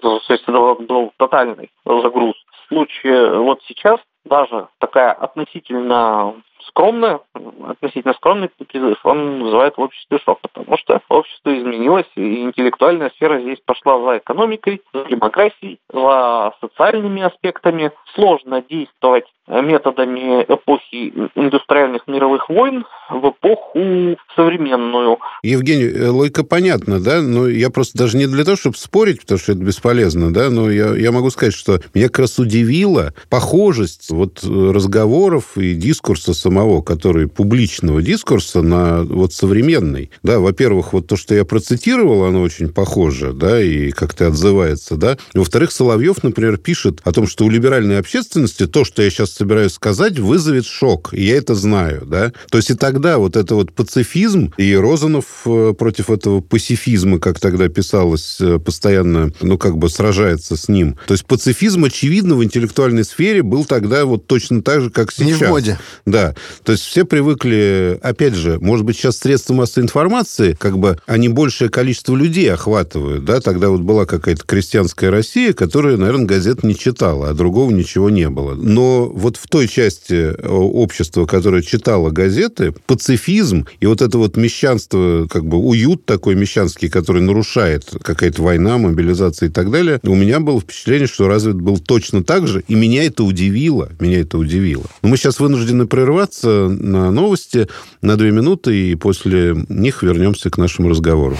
То 0.00 0.20
есть 0.28 0.30
это 0.30 0.52
был 0.52 1.12
тотальный 1.16 1.70
загруз. 1.84 2.34
В 2.50 2.68
случае 2.68 3.38
вот 3.40 3.60
сейчас 3.66 4.00
даже 4.28 4.68
такая 4.78 5.12
относительно 5.12 6.34
скромная, 6.68 7.20
относительно 7.66 8.14
скромный 8.14 8.48
призыв, 8.48 8.98
он 9.04 9.42
вызывает 9.42 9.76
в 9.76 9.80
обществе 9.80 10.18
шок, 10.24 10.40
потому 10.40 10.76
что 10.78 11.00
общество 11.08 11.56
изменилось, 11.56 12.06
и 12.14 12.42
интеллектуальная 12.42 13.10
сфера 13.10 13.40
здесь 13.40 13.58
пошла 13.64 14.00
за 14.00 14.18
экономикой, 14.18 14.82
за 14.92 15.04
демографией, 15.04 15.78
за 15.92 16.52
социальными 16.60 17.22
аспектами. 17.22 17.92
Сложно 18.14 18.62
действовать 18.68 19.24
методами 19.48 20.42
эпохи 20.42 21.12
индустриальных 21.34 22.06
мировых 22.06 22.48
войн 22.48 22.84
в 23.08 23.30
эпоху 23.30 24.16
современную. 24.36 25.18
Евгений, 25.42 25.88
э, 25.88 26.08
логика 26.08 26.44
понятна, 26.44 27.00
да, 27.00 27.22
но 27.22 27.48
я 27.48 27.70
просто 27.70 27.96
даже 27.96 28.18
не 28.18 28.26
для 28.26 28.44
того, 28.44 28.56
чтобы 28.56 28.76
спорить, 28.76 29.22
потому 29.22 29.38
что 29.38 29.52
это 29.52 29.62
бесполезно, 29.62 30.32
да, 30.32 30.50
но 30.50 30.70
я, 30.70 30.94
я 30.94 31.12
могу 31.12 31.30
сказать, 31.30 31.54
что 31.54 31.78
меня 31.94 32.08
как 32.08 32.20
раз 32.20 32.38
удивила 32.38 33.14
похожесть 33.30 34.10
вот 34.18 34.44
разговоров 34.44 35.56
и 35.56 35.74
дискурса 35.74 36.34
самого, 36.34 36.82
который 36.82 37.28
публичного 37.28 38.02
дискурса 38.02 38.62
на 38.62 39.02
вот 39.02 39.32
современный. 39.32 40.10
Да, 40.22 40.40
во-первых, 40.40 40.92
вот 40.92 41.06
то, 41.06 41.16
что 41.16 41.34
я 41.34 41.44
процитировал, 41.44 42.24
оно 42.24 42.42
очень 42.42 42.68
похоже, 42.68 43.32
да, 43.32 43.62
и 43.62 43.90
как-то 43.90 44.26
отзывается, 44.26 44.96
да. 44.96 45.16
Во-вторых, 45.34 45.72
Соловьев, 45.72 46.22
например, 46.22 46.58
пишет 46.58 47.00
о 47.04 47.12
том, 47.12 47.26
что 47.26 47.44
у 47.44 47.50
либеральной 47.50 47.98
общественности 47.98 48.66
то, 48.66 48.84
что 48.84 49.02
я 49.02 49.10
сейчас 49.10 49.30
собираюсь 49.32 49.72
сказать, 49.72 50.18
вызовет 50.18 50.66
шок. 50.66 51.14
И 51.14 51.22
я 51.24 51.36
это 51.36 51.54
знаю, 51.54 52.04
да. 52.06 52.32
То 52.50 52.58
есть 52.58 52.70
и 52.70 52.74
тогда 52.74 53.18
вот 53.18 53.36
это 53.36 53.54
вот 53.54 53.72
пацифизм, 53.72 54.52
и 54.56 54.74
Розанов 54.74 55.24
э, 55.46 55.74
против 55.78 56.10
этого 56.10 56.40
пацифизма, 56.40 57.18
как 57.18 57.40
тогда 57.40 57.68
писалось, 57.68 58.38
э, 58.40 58.58
постоянно, 58.58 59.32
ну, 59.40 59.58
как 59.58 59.78
бы 59.78 59.88
сражается 59.88 60.56
с 60.56 60.68
ним. 60.68 60.96
То 61.06 61.14
есть 61.14 61.24
пацифизм, 61.26 61.84
очевидно, 61.84 62.34
в 62.34 62.44
интеллектуальной 62.44 63.04
сфере 63.04 63.42
был 63.42 63.64
тогда 63.64 64.04
вот 64.08 64.26
точно 64.26 64.62
так 64.62 64.80
же, 64.80 64.90
как 64.90 65.12
сейчас. 65.12 65.26
Не 65.26 65.32
в 65.34 65.48
моде. 65.48 65.78
Да. 66.06 66.34
То 66.64 66.72
есть 66.72 66.84
все 66.84 67.04
привыкли, 67.04 67.98
опять 68.02 68.34
же, 68.34 68.58
может 68.60 68.84
быть, 68.84 68.96
сейчас 68.96 69.18
средства 69.18 69.54
массовой 69.54 69.84
информации, 69.84 70.56
как 70.58 70.78
бы, 70.78 70.98
они 71.06 71.28
большее 71.28 71.68
количество 71.68 72.14
людей 72.14 72.52
охватывают, 72.52 73.24
да, 73.24 73.40
тогда 73.40 73.68
вот 73.68 73.80
была 73.80 74.06
какая-то 74.06 74.42
крестьянская 74.44 75.10
Россия, 75.10 75.52
которая, 75.52 75.96
наверное, 75.96 76.26
газет 76.26 76.64
не 76.64 76.76
читала, 76.76 77.30
а 77.30 77.34
другого 77.34 77.70
ничего 77.70 78.10
не 78.10 78.28
было. 78.28 78.54
Но 78.54 79.06
вот 79.06 79.36
в 79.36 79.46
той 79.48 79.68
части 79.68 80.14
э, 80.14 80.48
общества, 80.48 81.26
которое 81.26 81.62
читало 81.62 82.10
газеты, 82.10 82.72
пацифизм 82.86 83.66
и 83.80 83.86
вот 83.86 84.02
это 84.02 84.18
вот 84.18 84.36
мещанство, 84.36 85.26
как 85.30 85.46
бы 85.46 85.58
уют 85.58 86.04
такой 86.04 86.34
мещанский, 86.34 86.88
который 86.88 87.22
нарушает 87.22 87.90
какая-то 88.02 88.42
война, 88.42 88.78
мобилизация 88.78 89.48
и 89.48 89.52
так 89.52 89.70
далее, 89.70 90.00
у 90.02 90.14
меня 90.14 90.40
было 90.40 90.60
впечатление, 90.60 91.06
что 91.06 91.28
развит 91.28 91.56
был 91.56 91.78
точно 91.78 92.24
так 92.24 92.46
же, 92.46 92.64
и 92.68 92.74
меня 92.74 93.04
это 93.04 93.24
удивило. 93.24 93.90
Меня 94.00 94.20
это 94.20 94.38
удивило. 94.38 94.84
Мы 95.02 95.16
сейчас 95.16 95.40
вынуждены 95.40 95.86
прерваться 95.86 96.68
на 96.68 97.10
новости 97.10 97.68
на 98.00 98.16
две 98.16 98.30
минуты, 98.30 98.90
и 98.90 98.94
после 98.94 99.56
них 99.68 100.02
вернемся 100.02 100.50
к 100.50 100.58
нашему 100.58 100.88
разговору. 100.88 101.36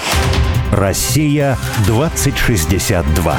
Россия 0.73 1.57
2062. 1.87 3.39